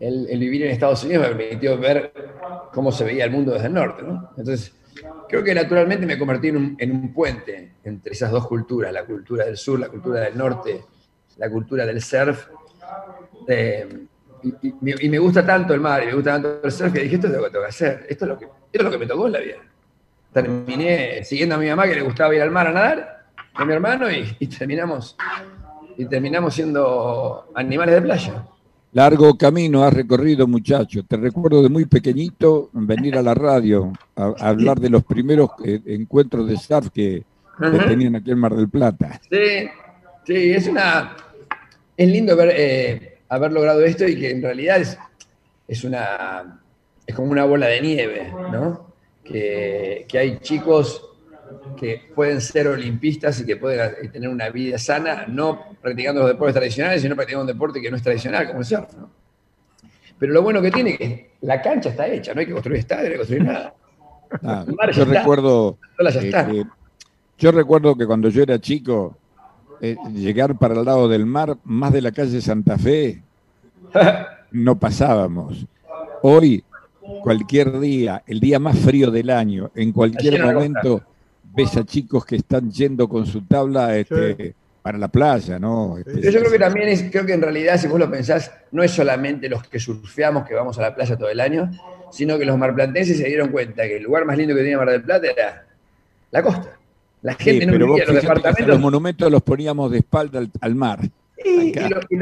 el, 0.00 0.38
vivir 0.38 0.64
en 0.64 0.70
Estados 0.70 1.04
Unidos 1.04 1.28
me 1.28 1.34
permitió 1.34 1.78
ver 1.78 2.12
cómo 2.72 2.92
se 2.92 3.04
veía 3.04 3.24
el 3.24 3.30
mundo 3.30 3.52
desde 3.52 3.68
el 3.68 3.74
norte. 3.74 4.02
¿no? 4.02 4.30
Entonces, 4.36 4.74
creo 5.28 5.42
que 5.42 5.54
naturalmente 5.54 6.06
me 6.06 6.18
convertí 6.18 6.48
en 6.48 6.56
un, 6.56 6.76
en 6.78 6.90
un, 6.92 7.12
puente 7.12 7.72
entre 7.84 8.12
esas 8.12 8.30
dos 8.30 8.46
culturas, 8.46 8.92
la 8.92 9.04
cultura 9.04 9.44
del 9.44 9.56
sur, 9.56 9.78
la 9.78 9.88
cultura 9.88 10.20
del 10.20 10.36
norte, 10.36 10.84
la 11.36 11.50
cultura 11.50 11.86
del 11.86 12.00
surf. 12.02 12.48
Eh, 13.48 14.06
y, 14.42 15.06
y, 15.06 15.08
me 15.08 15.18
gusta 15.18 15.44
tanto 15.44 15.72
el 15.72 15.80
mar 15.80 16.02
y 16.02 16.06
me 16.06 16.14
gusta 16.14 16.32
tanto 16.32 16.60
el 16.62 16.72
surf 16.72 16.92
que 16.92 17.00
dije, 17.00 17.14
esto 17.14 17.28
es 17.28 17.32
lo 17.32 17.44
que 17.44 17.50
tengo 17.50 17.62
que 17.62 17.68
hacer, 17.68 18.06
esto 18.08 18.24
es 18.24 18.28
lo 18.28 18.38
que, 18.38 18.44
esto 18.44 18.58
es 18.72 18.82
lo 18.82 18.90
que 18.90 18.98
me 18.98 19.06
tocó 19.06 19.26
en 19.26 19.32
la 19.32 19.38
vida 19.40 19.56
terminé 20.34 21.24
siguiendo 21.24 21.54
a 21.54 21.58
mi 21.58 21.68
mamá 21.68 21.84
que 21.84 21.94
le 21.94 22.02
gustaba 22.02 22.34
ir 22.34 22.42
al 22.42 22.50
mar 22.50 22.66
a 22.66 22.72
nadar, 22.72 23.24
con 23.54 23.68
mi 23.68 23.72
hermano, 23.72 24.10
y, 24.10 24.46
terminamos, 24.48 25.16
y 25.96 26.04
terminamos 26.06 26.54
siendo 26.54 27.50
animales 27.54 27.94
de 27.94 28.02
playa. 28.02 28.44
Largo 28.94 29.36
camino 29.36 29.84
has 29.84 29.92
recorrido, 29.92 30.46
muchacho. 30.46 31.04
Te 31.04 31.16
recuerdo 31.16 31.62
de 31.62 31.68
muy 31.68 31.84
pequeñito 31.84 32.70
venir 32.72 33.18
a 33.18 33.22
la 33.22 33.34
radio 33.34 33.92
a, 34.16 34.32
hablar 34.38 34.80
de 34.80 34.88
los 34.88 35.04
primeros 35.04 35.50
eh, 35.64 35.80
encuentros 35.86 36.48
de 36.48 36.56
surf 36.56 36.88
que, 36.90 37.24
tenían 37.86 38.16
aquí 38.16 38.30
en 38.30 38.38
Mar 38.38 38.54
del 38.54 38.68
Plata. 38.68 39.20
Sí, 39.30 39.68
sí, 40.24 40.52
es 40.52 40.66
una. 40.68 41.16
Es 41.96 42.08
lindo 42.08 42.36
ver, 42.36 42.54
eh, 42.56 43.18
haber 43.28 43.52
logrado 43.52 43.84
esto 43.84 44.08
y 44.08 44.18
que 44.18 44.30
en 44.30 44.42
realidad 44.42 44.80
es, 44.80 44.98
es 45.68 45.84
una. 45.84 46.60
Es 47.06 47.14
como 47.14 47.30
una 47.30 47.44
bola 47.44 47.66
de 47.66 47.80
nieve, 47.80 48.32
¿no? 48.50 48.94
que, 49.24 50.06
hay 50.18 50.38
chicos 50.38 51.10
que 51.76 52.10
pueden 52.14 52.40
ser 52.40 52.68
olimpistas 52.68 53.40
y 53.40 53.46
que 53.46 53.56
pueden 53.56 54.10
tener 54.10 54.28
una 54.28 54.48
vida 54.50 54.78
sana, 54.78 55.26
no 55.26 55.76
practicando 55.80 56.20
los 56.22 56.30
deportes 56.30 56.54
tradicionales, 56.54 57.02
sino 57.02 57.14
practicando 57.14 57.42
un 57.42 57.48
deporte 57.48 57.80
que 57.80 57.90
no 57.90 57.96
es 57.96 58.02
tradicional, 58.02 58.46
como 58.46 58.60
el 58.60 58.64
surf. 58.64 58.88
Pero 60.18 60.32
lo 60.32 60.42
bueno 60.42 60.62
que 60.62 60.70
tiene 60.70 60.90
es 60.90 60.98
que 60.98 61.30
la 61.42 61.60
cancha 61.60 61.90
está 61.90 62.06
hecha, 62.06 62.34
no 62.34 62.40
hay 62.40 62.46
que 62.46 62.52
construir 62.52 62.78
estadio, 62.78 63.02
no 63.02 63.06
hay 63.06 63.12
que 63.12 63.18
construir 63.18 63.44
nada. 63.44 63.74
Ah, 64.42 64.64
yo 64.92 65.04
recuerdo 65.04 65.78
yo 67.38 67.52
recuerdo 67.52 67.96
que 67.96 68.06
cuando 68.06 68.28
yo 68.28 68.42
era 68.42 68.58
chico, 68.58 69.16
eh, 69.80 69.96
llegar 70.12 70.56
para 70.56 70.74
el 70.74 70.84
lado 70.84 71.08
del 71.08 71.26
mar, 71.26 71.56
más 71.64 71.92
de 71.92 72.00
la 72.00 72.12
calle 72.12 72.40
Santa 72.40 72.78
Fe, 72.78 73.22
no 74.52 74.78
pasábamos. 74.78 75.66
Hoy 76.22 76.64
cualquier 77.22 77.80
día, 77.80 78.22
el 78.26 78.40
día 78.40 78.58
más 78.58 78.78
frío 78.78 79.10
del 79.10 79.30
año, 79.30 79.70
en 79.74 79.92
cualquier 79.92 80.42
momento 80.42 81.02
ves 81.52 81.76
a 81.76 81.84
chicos 81.84 82.24
que 82.24 82.36
están 82.36 82.70
yendo 82.70 83.08
con 83.08 83.26
su 83.26 83.42
tabla 83.42 83.96
este, 83.96 84.54
para 84.82 84.98
la 84.98 85.08
playa, 85.08 85.58
¿no? 85.58 85.98
Este, 85.98 86.30
yo 86.30 86.40
creo 86.40 86.52
que 86.52 86.58
también 86.58 86.88
es, 86.88 87.04
creo 87.10 87.26
que 87.26 87.32
en 87.32 87.42
realidad, 87.42 87.78
si 87.78 87.86
vos 87.86 87.98
lo 87.98 88.10
pensás, 88.10 88.50
no 88.72 88.82
es 88.82 88.90
solamente 88.90 89.48
los 89.48 89.66
que 89.68 89.78
surfeamos 89.78 90.46
que 90.46 90.54
vamos 90.54 90.78
a 90.78 90.82
la 90.82 90.94
playa 90.94 91.16
todo 91.16 91.28
el 91.28 91.40
año, 91.40 91.70
sino 92.10 92.38
que 92.38 92.44
los 92.44 92.58
marplatenses 92.58 93.18
se 93.18 93.24
dieron 93.24 93.48
cuenta 93.48 93.82
que 93.84 93.96
el 93.96 94.02
lugar 94.02 94.24
más 94.24 94.36
lindo 94.36 94.54
que 94.54 94.60
tenía 94.62 94.78
Mar 94.78 94.90
del 94.90 95.02
Plata 95.02 95.26
era 95.30 95.66
la 96.30 96.42
costa. 96.42 96.78
La 97.22 97.34
gente 97.34 97.66
no 97.66 97.72
vivía 97.72 98.04
los 98.04 98.16
departamentos. 98.16 98.66
Los 98.66 98.80
monumentos 98.80 99.30
los 99.30 99.42
poníamos 99.42 99.90
de 99.90 99.98
espalda 99.98 100.46
al, 100.60 100.74
mar. 100.74 101.00
Y, 101.42 101.72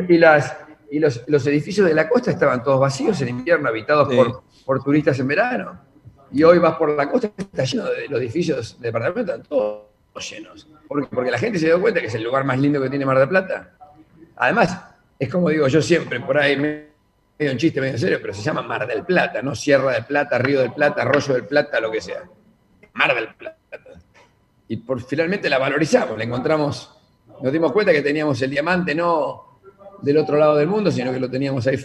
y, 0.08 0.18
las, 0.18 0.56
y 0.90 0.98
los, 1.00 1.24
los, 1.26 1.46
edificios 1.46 1.88
de 1.88 1.94
la 1.94 2.08
costa 2.08 2.30
estaban 2.30 2.62
todos 2.62 2.78
vacíos 2.78 3.20
en 3.20 3.30
invierno, 3.30 3.68
habitados 3.68 4.14
por 4.14 4.42
por 4.64 4.82
turistas 4.82 5.18
en 5.18 5.28
verano. 5.28 5.80
Y 6.32 6.42
hoy 6.44 6.58
vas 6.58 6.76
por 6.76 6.90
la 6.90 7.08
costa, 7.10 7.30
está 7.36 7.64
lleno 7.64 7.84
de 7.84 8.08
los 8.08 8.20
edificios 8.20 8.80
de 8.80 8.88
departamentos, 8.88 9.34
están 9.34 9.48
todos 9.48 10.30
llenos. 10.30 10.68
Porque, 10.88 11.08
porque 11.14 11.30
la 11.30 11.38
gente 11.38 11.58
se 11.58 11.66
dio 11.66 11.80
cuenta 11.80 12.00
que 12.00 12.06
es 12.06 12.14
el 12.14 12.22
lugar 12.22 12.44
más 12.44 12.58
lindo 12.58 12.80
que 12.80 12.88
tiene 12.88 13.04
Mar 13.04 13.18
del 13.18 13.28
Plata. 13.28 13.74
Además, 14.36 14.78
es 15.18 15.28
como 15.28 15.50
digo 15.50 15.68
yo 15.68 15.82
siempre, 15.82 16.20
por 16.20 16.38
ahí 16.38 16.56
medio 16.56 17.52
un 17.52 17.58
chiste, 17.58 17.80
medio 17.80 17.94
en 17.94 18.00
serio, 18.00 18.18
pero 18.20 18.32
se 18.32 18.42
llama 18.42 18.62
Mar 18.62 18.86
del 18.86 19.04
Plata, 19.04 19.42
no 19.42 19.54
Sierra 19.54 19.92
del 19.92 20.04
Plata, 20.04 20.38
Río 20.38 20.60
del 20.60 20.72
Plata, 20.72 21.02
Arroyo 21.02 21.34
del 21.34 21.44
Plata, 21.44 21.80
lo 21.80 21.90
que 21.90 22.00
sea. 22.00 22.22
Mar 22.94 23.14
del 23.14 23.34
Plata. 23.34 23.58
Y 24.68 24.78
por, 24.78 25.02
finalmente 25.02 25.50
la 25.50 25.58
valorizamos, 25.58 26.16
la 26.16 26.24
encontramos, 26.24 26.98
nos 27.42 27.52
dimos 27.52 27.72
cuenta 27.72 27.92
que 27.92 28.00
teníamos 28.00 28.40
el 28.40 28.50
diamante 28.50 28.94
no 28.94 29.60
del 30.00 30.16
otro 30.18 30.36
lado 30.36 30.56
del 30.56 30.66
mundo, 30.66 30.90
sino 30.90 31.12
que 31.12 31.20
lo 31.20 31.30
teníamos 31.30 31.66
ahí 31.66 31.78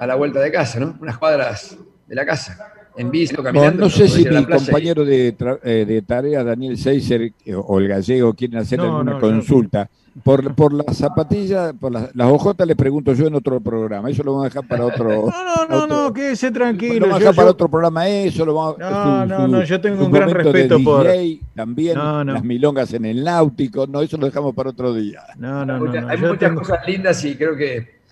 a 0.00 0.06
la 0.06 0.14
vuelta 0.14 0.40
de 0.40 0.50
casa, 0.50 0.80
¿no? 0.80 0.96
Unas 1.00 1.18
cuadras 1.18 1.76
de 2.06 2.14
la 2.14 2.26
casa, 2.26 2.72
en 2.96 3.10
bici 3.10 3.34
caminando. 3.34 3.84
No, 3.84 3.90
sé 3.90 4.08
si 4.08 4.24
mi 4.24 4.44
compañero 4.44 5.04
de, 5.04 5.34
eh, 5.62 5.84
de, 5.86 6.02
tarea, 6.02 6.44
Daniel 6.44 6.78
Seiser, 6.78 7.32
o 7.54 7.78
el 7.78 7.88
gallego, 7.88 8.34
quieren 8.34 8.58
hacer 8.58 8.80
alguna 8.80 9.18
consulta. 9.18 9.88
Por, 10.22 10.54
por 10.54 10.74
las 10.74 10.94
zapatillas, 10.94 11.72
por 11.80 11.90
las, 11.90 12.14
las 12.14 12.30
ojotas 12.30 12.66
les 12.66 12.76
pregunto 12.76 13.14
yo 13.14 13.28
en 13.28 13.34
otro 13.34 13.58
programa. 13.60 14.10
Eso 14.10 14.22
lo 14.22 14.32
vamos 14.32 14.44
a 14.44 14.48
dejar 14.48 14.68
para 14.68 14.84
otro. 14.84 15.26
No, 15.32 15.66
no, 15.66 15.86
no, 15.86 15.86
no, 15.86 16.12
quédese 16.12 16.50
tranquilo. 16.50 16.94
Lo 16.94 17.00
vamos 17.06 17.16
a 17.16 17.18
dejar 17.20 17.34
para 17.34 17.50
otro 17.50 17.68
programa 17.68 18.08
eso. 18.08 18.44
Lo 18.44 18.54
vamos, 18.54 18.78
no, 18.78 19.24
no, 19.24 19.48
no, 19.48 19.64
yo 19.64 19.80
tengo 19.80 20.04
un 20.04 20.12
gran 20.12 20.28
respeto 20.28 20.78
por. 20.82 21.06
También 21.54 21.96
las 21.96 22.44
milongas 22.44 22.92
en 22.92 23.06
el 23.06 23.24
náutico. 23.24 23.86
No, 23.86 24.02
eso 24.02 24.18
lo 24.18 24.26
dejamos 24.26 24.54
para 24.54 24.70
otro 24.70 24.92
día. 24.92 25.22
No, 25.38 25.64
no, 25.64 25.78
no. 25.78 26.08
Hay 26.08 26.18
muchas 26.18 26.52
cosas 26.52 26.86
lindas 26.86 27.24
y 27.24 27.36
creo 27.36 27.56
que 27.56 28.02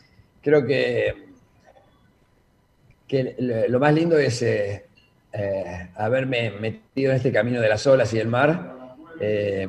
creo 0.42 0.64
que 0.64 1.29
que 3.10 3.34
lo 3.68 3.80
más 3.80 3.92
lindo 3.92 4.16
es 4.16 4.40
eh, 4.42 4.84
eh, 5.32 5.88
haberme 5.96 6.52
metido 6.52 7.10
en 7.10 7.16
este 7.16 7.32
camino 7.32 7.60
de 7.60 7.68
las 7.68 7.84
olas 7.88 8.14
y 8.14 8.20
el 8.20 8.28
mar 8.28 8.96
eh, 9.18 9.68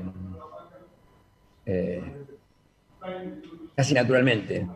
casi 3.76 3.96
naturalmente. 3.96 4.68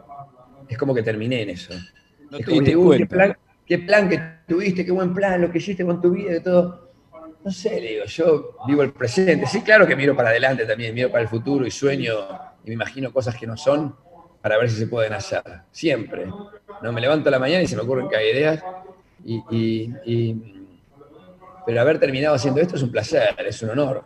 Es 0.67 0.79
como 0.79 0.95
que 0.95 1.03
terminé 1.03 1.43
en 1.43 1.51
eso. 1.51 1.73
es 1.75 2.43
como 2.43 2.89
que, 2.89 3.07
¿qué, 3.67 3.77
plan, 3.77 4.09
que 4.09 4.19
tuviste, 4.47 4.83
qué 4.83 4.91
buen 4.91 5.13
plan, 5.13 5.39
lo 5.39 5.51
que 5.51 5.59
hiciste 5.59 5.85
con 5.85 6.01
tu 6.01 6.09
vida, 6.09 6.37
y 6.37 6.39
todo. 6.39 6.89
No 7.43 7.51
sé, 7.51 7.79
le 7.79 7.91
digo, 7.91 8.05
yo 8.05 8.57
vivo 8.65 8.81
el 8.81 8.93
presente. 8.93 9.45
Sí, 9.45 9.61
claro 9.61 9.85
que 9.85 9.95
miro 9.95 10.15
para 10.15 10.29
adelante 10.29 10.65
también, 10.65 10.95
miro 10.95 11.11
para 11.11 11.21
el 11.21 11.27
futuro 11.27 11.67
y 11.67 11.71
sueño 11.71 12.15
y 12.63 12.69
me 12.69 12.73
imagino 12.73 13.13
cosas 13.13 13.35
que 13.35 13.45
no 13.45 13.55
son 13.55 13.95
para 14.45 14.59
ver 14.59 14.69
si 14.69 14.77
se 14.77 14.85
pueden 14.85 15.11
hacer. 15.11 15.41
Siempre. 15.71 16.27
No 16.83 16.93
me 16.93 17.01
levanto 17.01 17.29
a 17.29 17.31
la 17.31 17.39
mañana 17.39 17.63
y 17.63 17.67
se 17.67 17.75
me 17.75 17.81
ocurren 17.81 18.07
que 18.07 18.15
hay 18.15 18.29
ideas. 18.29 18.63
Y, 19.25 20.35
pero 21.65 21.81
haber 21.81 21.99
terminado 21.99 22.35
haciendo 22.35 22.61
esto 22.61 22.75
es 22.75 22.83
un 22.83 22.91
placer, 22.91 23.35
es 23.39 23.59
un 23.63 23.71
honor. 23.71 24.03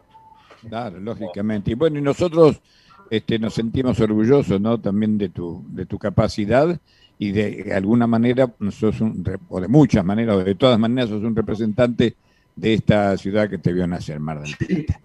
Claro, 0.66 0.98
lógicamente. 0.98 1.72
Y 1.72 1.74
bueno, 1.74 2.00
y 2.00 2.02
nosotros 2.02 2.62
este, 3.10 3.38
nos 3.38 3.54
sentimos 3.54 4.00
orgullosos, 4.00 4.62
¿no? 4.62 4.80
También 4.80 5.18
de 5.18 5.28
tu, 5.28 5.62
de 5.72 5.86
tu 5.86 6.00
capacidad 6.00 6.80
y 7.18 7.34
de 7.34 7.74
alguna 7.74 8.08
manera, 8.08 8.50
sos 8.72 9.02
un, 9.02 9.22
o 9.50 9.60
de 9.60 9.68
muchas 9.68 10.06
maneras, 10.06 10.38
o 10.38 10.44
de 10.46 10.56
todas 10.56 10.80
maneras, 10.80 11.10
sos 11.10 11.22
un 11.22 11.36
representante 11.36 12.16
de 12.56 12.76
esta 12.76 13.18
ciudad 13.18 13.50
que 13.50 13.58
te 13.58 13.74
vio 13.74 13.86
nacer, 13.88 14.22
Mar 14.22 14.42
del 14.42 14.56
Plata. 14.56 15.02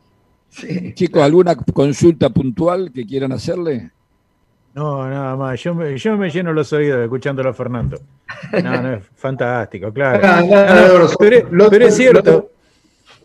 Chicos, 0.94 1.22
¿alguna 1.24 1.56
consulta 1.56 2.30
puntual 2.30 2.92
que 2.92 3.04
quieran 3.04 3.32
hacerle? 3.32 3.90
No, 4.74 5.08
nada 5.08 5.36
más. 5.36 5.60
Yo 5.62 5.74
me, 5.74 5.96
yo 5.96 6.16
me 6.16 6.30
lleno 6.30 6.52
los 6.52 6.72
oídos 6.72 7.02
escuchándolo 7.02 7.50
a 7.50 7.54
Fernando. 7.54 7.98
No, 8.52 8.82
no, 8.82 8.94
es 8.94 9.04
fantástico, 9.16 9.92
claro. 9.92 10.20
pero, 11.18 11.86
es 11.86 11.96
cierto. 11.96 12.50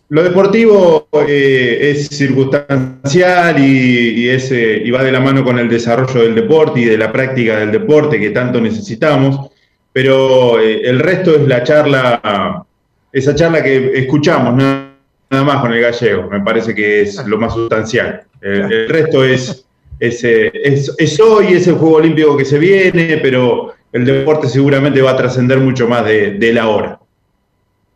Lo, 0.09 0.23
deportivo 0.23 1.07
eh, 1.27 1.91
es 1.91 2.07
circunstancial 2.07 3.59
y, 3.59 4.29
eh, 4.29 4.81
y 4.83 4.91
va 4.91 5.03
de 5.03 5.12
la 5.12 5.19
mano 5.19 5.43
con 5.43 5.59
el 5.59 5.69
desarrollo 5.69 6.21
del 6.21 6.35
deporte 6.35 6.79
y 6.79 6.85
de 6.85 6.97
la 6.97 7.12
práctica 7.12 7.59
del 7.59 7.71
deporte 7.71 8.19
que 8.19 8.31
tanto 8.31 8.59
necesitamos, 8.59 9.51
pero 9.93 10.59
eh, 10.59 10.81
el 10.83 10.99
resto 10.99 11.35
es 11.35 11.47
la 11.47 11.63
charla 11.63 12.65
esa 13.12 13.35
charla 13.35 13.63
que 13.63 13.91
escuchamos 13.95 14.55
nada 14.55 15.43
más 15.43 15.62
con 15.62 15.73
el 15.73 15.81
gallego, 15.81 16.29
me 16.29 16.41
parece 16.41 16.73
que 16.75 17.01
es 17.01 17.25
lo 17.25 17.38
más 17.38 17.53
sustancial. 17.53 18.23
El, 18.41 18.88
resto 18.88 19.23
es, 19.23 19.65
es, 19.99 20.23
es, 20.23 21.19
hoy, 21.19 21.47
es 21.47 21.67
el 21.67 21.75
Juego 21.75 21.97
Olímpico 21.97 22.38
que 22.38 22.45
se 22.45 22.57
viene, 22.57 23.19
pero 23.21 23.73
el 23.91 24.05
deporte 24.05 24.47
seguramente 24.47 25.01
va 25.01 25.12
a 25.12 25.17
trascender 25.17 25.59
mucho 25.59 25.88
más 25.88 26.05
de, 26.05 26.53
la 26.53 26.69
hora. 26.69 26.99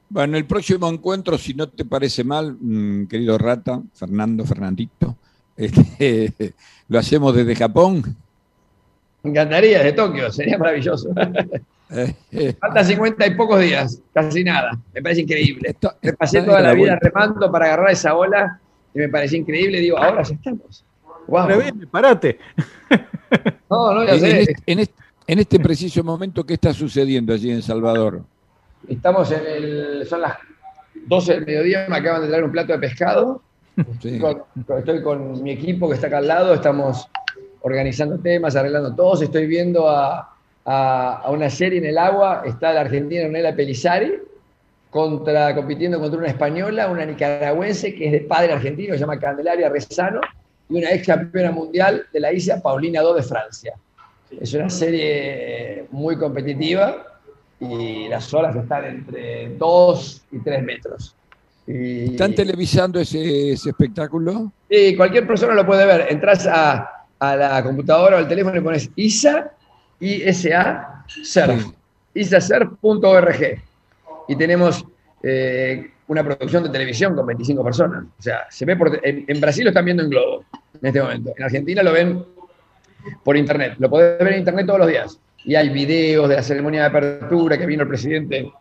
Bueno, 0.10 0.38
el 0.38 0.46
próximo 0.46 0.90
encuentro, 0.90 1.38
si 1.38 1.54
no 1.54 1.70
te 1.70 1.86
parece 1.86 2.24
mal, 2.24 2.58
mm, 2.60 3.08
querido 3.08 3.38
Rata, 3.38 3.82
Fernando, 3.94 4.46
Fernandito, 4.46 5.18
este, 5.58 6.54
lo 6.90 7.00
hacemos 7.00 7.36
desde 7.36 7.56
Japón. 7.56 8.04
Me 9.24 9.30
encantaría, 9.30 9.82
de 9.82 9.94
Tokio, 9.94 10.32
sería 10.32 10.58
maravilloso. 10.58 11.14
Faltan 12.60 12.86
50 12.86 13.28
y 13.28 13.36
pocos 13.36 13.62
días, 13.62 14.02
casi 14.14 14.44
nada. 14.44 14.78
Me 14.94 15.02
parece 15.02 15.22
increíble. 15.22 15.76
me 16.02 16.14
pasé 16.14 16.42
toda 16.42 16.60
la 16.60 16.74
vida 16.74 16.98
remando 17.00 17.52
para 17.52 17.66
agarrar 17.66 17.92
esa 17.92 18.16
ola 18.16 18.60
y 18.94 19.00
me 19.00 19.10
pareció 19.10 19.38
increíble. 19.38 19.80
Digo, 19.80 19.98
ahora 19.98 20.24
ya 20.24 20.34
estamos. 20.34 20.84
Wow. 21.28 21.48
parate. 21.92 22.40
No, 23.68 23.92
no, 23.92 24.04
ya 24.06 24.20
sé. 24.20 24.56
En 24.68 25.40
este, 25.40 25.60
preciso 25.60 26.04
momento, 26.04 26.46
¿qué 26.46 26.54
está 26.54 26.72
sucediendo 26.72 27.34
allí 27.34 27.50
en 27.50 27.64
Salvador? 27.64 28.22
Estamos 28.88 29.32
en 29.32 29.42
el. 29.48 30.06
Son 30.06 30.22
las 30.22 30.38
12 31.08 31.34
del 31.34 31.46
mediodía, 31.48 31.88
me 31.90 31.98
acaban 31.98 32.22
de 32.22 32.28
traer 32.28 32.44
un 32.44 32.52
plato 32.52 32.74
de 32.74 32.80
pescado. 32.80 33.42
estoy 34.78 35.02
con 35.02 35.42
mi 35.42 35.50
equipo 35.50 35.90
que 35.90 35.96
está 35.96 36.06
acá 36.08 36.20
al 36.20 36.28
lado, 36.28 36.54
estamos 36.54 37.10
organizando 37.62 38.20
temas, 38.20 38.56
arreglando 38.56 38.94
todos. 38.94 39.24
Estoy 39.24 39.48
viendo 39.48 39.90
a 39.90 40.34
a, 40.66 41.30
una 41.30 41.50
serie 41.50 41.80
en 41.80 41.86
el 41.86 41.98
agua, 41.98 42.44
está 42.46 42.74
la 42.74 42.82
argentina 42.82 43.28
Nela 43.28 43.56
Pelizari, 43.56 44.14
contra, 44.90 45.56
compitiendo 45.56 46.00
contra 46.00 46.20
una 46.20 46.28
española, 46.28 46.88
una 46.90 47.06
nicaragüense 47.06 47.96
que 47.96 48.06
es 48.06 48.12
de 48.12 48.22
padre 48.22 48.54
argentino, 48.54 48.94
se 48.94 49.00
llama 49.00 49.20
Candelaria 49.20 49.70
Rezano, 49.70 50.22
y 50.70 50.76
una 50.76 50.92
ex 50.92 51.08
campeona 51.08 51.52
mundial 51.52 52.06
de 52.12 52.20
la 52.20 52.32
isla, 52.32 52.62
Paulina 52.62 53.02
Do 53.02 53.14
de 53.14 53.24
Francia. 53.24 53.74
Es 54.40 54.54
una 54.54 54.70
serie 54.70 55.86
muy 55.92 56.18
competitiva 56.18 57.20
y 57.60 58.08
las 58.08 58.34
olas 58.34 58.56
están 58.56 58.86
entre 58.86 59.56
2 59.58 60.22
y 60.32 60.40
3 60.40 60.64
metros. 60.64 61.16
¿Están 61.66 62.36
televisando 62.36 63.00
ese, 63.00 63.54
espectáculo? 63.54 64.52
Sí, 64.70 64.96
cualquier 64.98 65.26
persona 65.26 65.54
lo 65.54 65.66
puede 65.66 65.86
ver. 65.86 66.08
Entras 66.10 66.46
a, 66.48 67.06
a 67.20 67.36
la 67.36 67.64
computadora 67.64 68.18
o 68.18 68.20
al 68.20 68.28
teléfono 68.28 68.58
y 68.58 68.62
pones 68.62 68.90
ISA 68.96 69.54
ISA 70.04 71.06
Surf, 71.08 71.66
isasurf.org. 72.14 73.62
Y 74.28 74.36
tenemos 74.36 74.86
eh, 75.22 75.92
una 76.08 76.24
producción 76.24 76.64
de 76.64 76.70
televisión 76.70 77.16
con 77.16 77.26
25 77.26 77.64
personas. 77.64 78.04
O 78.20 78.22
sea, 78.22 78.46
se 78.50 78.66
ve 78.66 78.76
por, 78.76 79.00
en, 79.04 79.42
Brasil 79.42 79.64
lo 79.64 79.70
están 79.70 79.86
viendo 79.86 80.04
en 80.04 80.10
Globo 80.10 80.46
en 80.84 80.88
este 80.88 81.02
momento. 81.02 81.34
En 81.38 81.44
Argentina 81.44 81.82
lo 81.82 81.94
ven 81.94 82.26
por 83.24 83.38
internet. 83.38 83.76
Lo 83.80 83.90
podés 83.90 84.20
ver 84.20 84.34
en 84.34 84.40
internet 84.40 84.66
todos 84.66 84.80
los 84.80 84.90
días. 84.90 85.18
Y 85.46 85.56
hay 85.56 85.70
videos 85.70 86.28
de 86.28 86.36
la 86.36 86.44
ceremonia 86.44 86.82
de 86.82 86.88
apertura 86.88 87.58
que 87.58 87.66
vino 87.66 87.84
el 87.84 87.88
presidente 87.88 88.52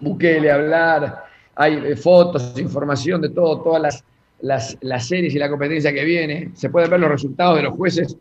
Bukele 0.00 0.50
a 0.50 0.54
hablar. 0.54 1.24
Hay 1.54 1.74
eh, 1.74 1.96
fotos, 1.96 2.58
información 2.58 3.20
de 3.20 3.28
todo, 3.28 3.60
todas 3.60 4.02
las, 4.40 4.78
las, 4.80 5.06
series 5.06 5.34
y 5.34 5.38
la 5.38 5.50
competencia 5.50 5.92
que 5.92 6.04
viene. 6.04 6.50
Se 6.54 6.70
pueden 6.70 6.90
ver 6.90 6.98
los 6.98 7.10
resultados 7.10 7.56
de 7.56 7.64
los 7.64 7.74
jueces 7.74 8.16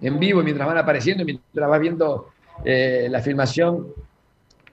en 0.00 0.18
vivo 0.18 0.42
mientras 0.42 0.66
van 0.66 0.78
apareciendo, 0.78 1.24
mientras 1.24 1.68
vas 1.68 1.80
viendo 1.80 2.30
eh, 2.64 3.06
la 3.08 3.20
filmación 3.20 3.86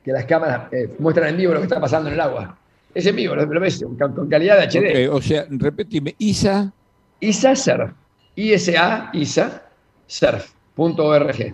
que 0.03 0.11
las 0.11 0.25
cámaras 0.25 0.73
eh, 0.73 0.89
muestran 0.97 1.29
en 1.29 1.37
vivo 1.37 1.53
lo 1.53 1.59
que 1.59 1.65
está 1.65 1.79
pasando 1.79 2.09
en 2.09 2.15
el 2.15 2.21
agua. 2.21 2.57
Es 2.93 3.05
en 3.05 3.15
vivo, 3.15 3.35
lo, 3.35 3.59
ves 3.59 3.85
con, 3.99 4.27
calidad 4.27 4.57
de 4.57 4.67
HD. 4.67 5.09
o 5.11 5.21
sea, 5.21 5.45
repetime, 5.49 6.15
ISA. 6.17 6.73
ISA 7.21 7.55
Surf. 7.55 7.91
ISA, 8.35 9.09
ISA, 9.13 9.61
surf.org. 10.07 11.53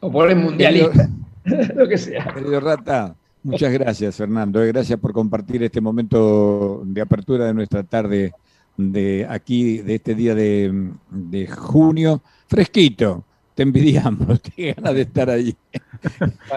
O 0.00 0.12
poner 0.12 0.36
mundialista. 0.36 1.08
lo 1.74 1.88
que 1.88 1.98
sea. 1.98 2.32
Querido 2.34 2.60
Rata, 2.60 3.14
muchas 3.42 3.72
gracias, 3.72 4.16
Fernando. 4.16 4.62
Eh, 4.62 4.68
gracias 4.68 4.98
por 4.98 5.12
compartir 5.12 5.62
este 5.62 5.80
momento 5.80 6.82
de 6.84 7.00
apertura 7.00 7.46
de 7.46 7.54
nuestra 7.54 7.82
tarde 7.82 8.32
de 8.76 9.26
aquí, 9.28 9.78
de 9.78 9.94
este 9.94 10.14
día 10.14 10.34
de, 10.34 11.48
junio, 11.48 12.22
fresquito. 12.46 13.24
Te 13.54 13.62
envidiamos, 13.62 14.40
qué 14.56 14.74
ganas 14.74 14.94
de 14.94 15.02
estar 15.02 15.30
allí. 15.30 15.56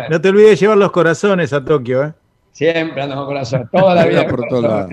No 0.10 0.20
te 0.20 0.30
olvides 0.30 0.60
llevar 0.60 0.78
los 0.78 0.92
corazones 0.92 1.54
a 1.54 1.64
Tokio, 1.64 2.04
¿eh? 2.04 2.14
Siempre 2.52 3.02
andamos 3.02 3.26
con 3.26 3.34
corazón, 3.34 3.70
toda 3.72 3.96
la 3.96 4.06
vida. 4.06 4.28
Por 4.28 4.48
toda 4.50 4.88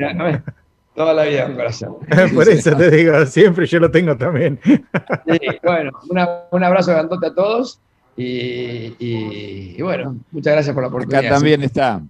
Toda 0.97 1.13
la 1.13 1.25
vida 1.25 1.45
con 1.45 1.55
corazón. 1.57 1.97
por 2.35 2.49
eso 2.49 2.75
te 2.75 2.91
digo, 2.91 3.27
siempre 3.27 3.67
yo 3.67 3.79
lo 3.79 3.91
tengo 3.91 4.17
también. 4.17 4.59
Sí, 4.65 5.39
bueno, 5.63 5.93
un 6.51 6.65
abrazo 6.65 6.93
grandote 6.93 7.27
a 7.27 7.35
todos 7.35 7.79
y, 8.17 9.81
bueno, 9.83 10.17
muchas 10.31 10.55
gracias 10.55 10.75
por 10.75 10.83
la 10.83 10.89
oportunidad. 10.89 11.21
Acá 11.21 11.35
también 11.35 11.63
está. 11.63 12.01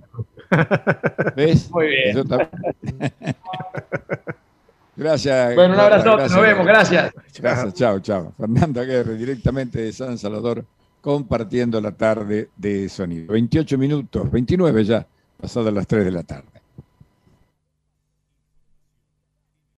¿Ves? 1.34 1.68
Muy 1.72 1.88
bien. 1.88 2.24
Gracias. 4.94 5.54
Bueno, 5.56 5.74
un 5.74 5.80
abrazo, 5.80 6.16
nos 6.16 6.40
vemos, 6.40 6.64
gracias. 6.64 7.12
Gracias, 7.38 7.74
chao, 7.74 7.98
chao. 7.98 8.32
Fernando 8.38 8.80
Aguirre, 8.80 9.16
directamente 9.16 9.80
de 9.80 9.92
San 9.92 10.16
Salvador, 10.16 10.64
compartiendo 11.00 11.80
la 11.80 11.90
tarde 11.90 12.50
de 12.56 12.88
sonido. 12.88 13.32
28 13.32 13.76
minutos, 13.76 14.30
29 14.30 14.84
ya, 14.84 15.04
pasadas 15.40 15.74
las 15.74 15.88
3 15.88 16.04
de 16.04 16.12
la 16.12 16.22
tarde. 16.22 16.55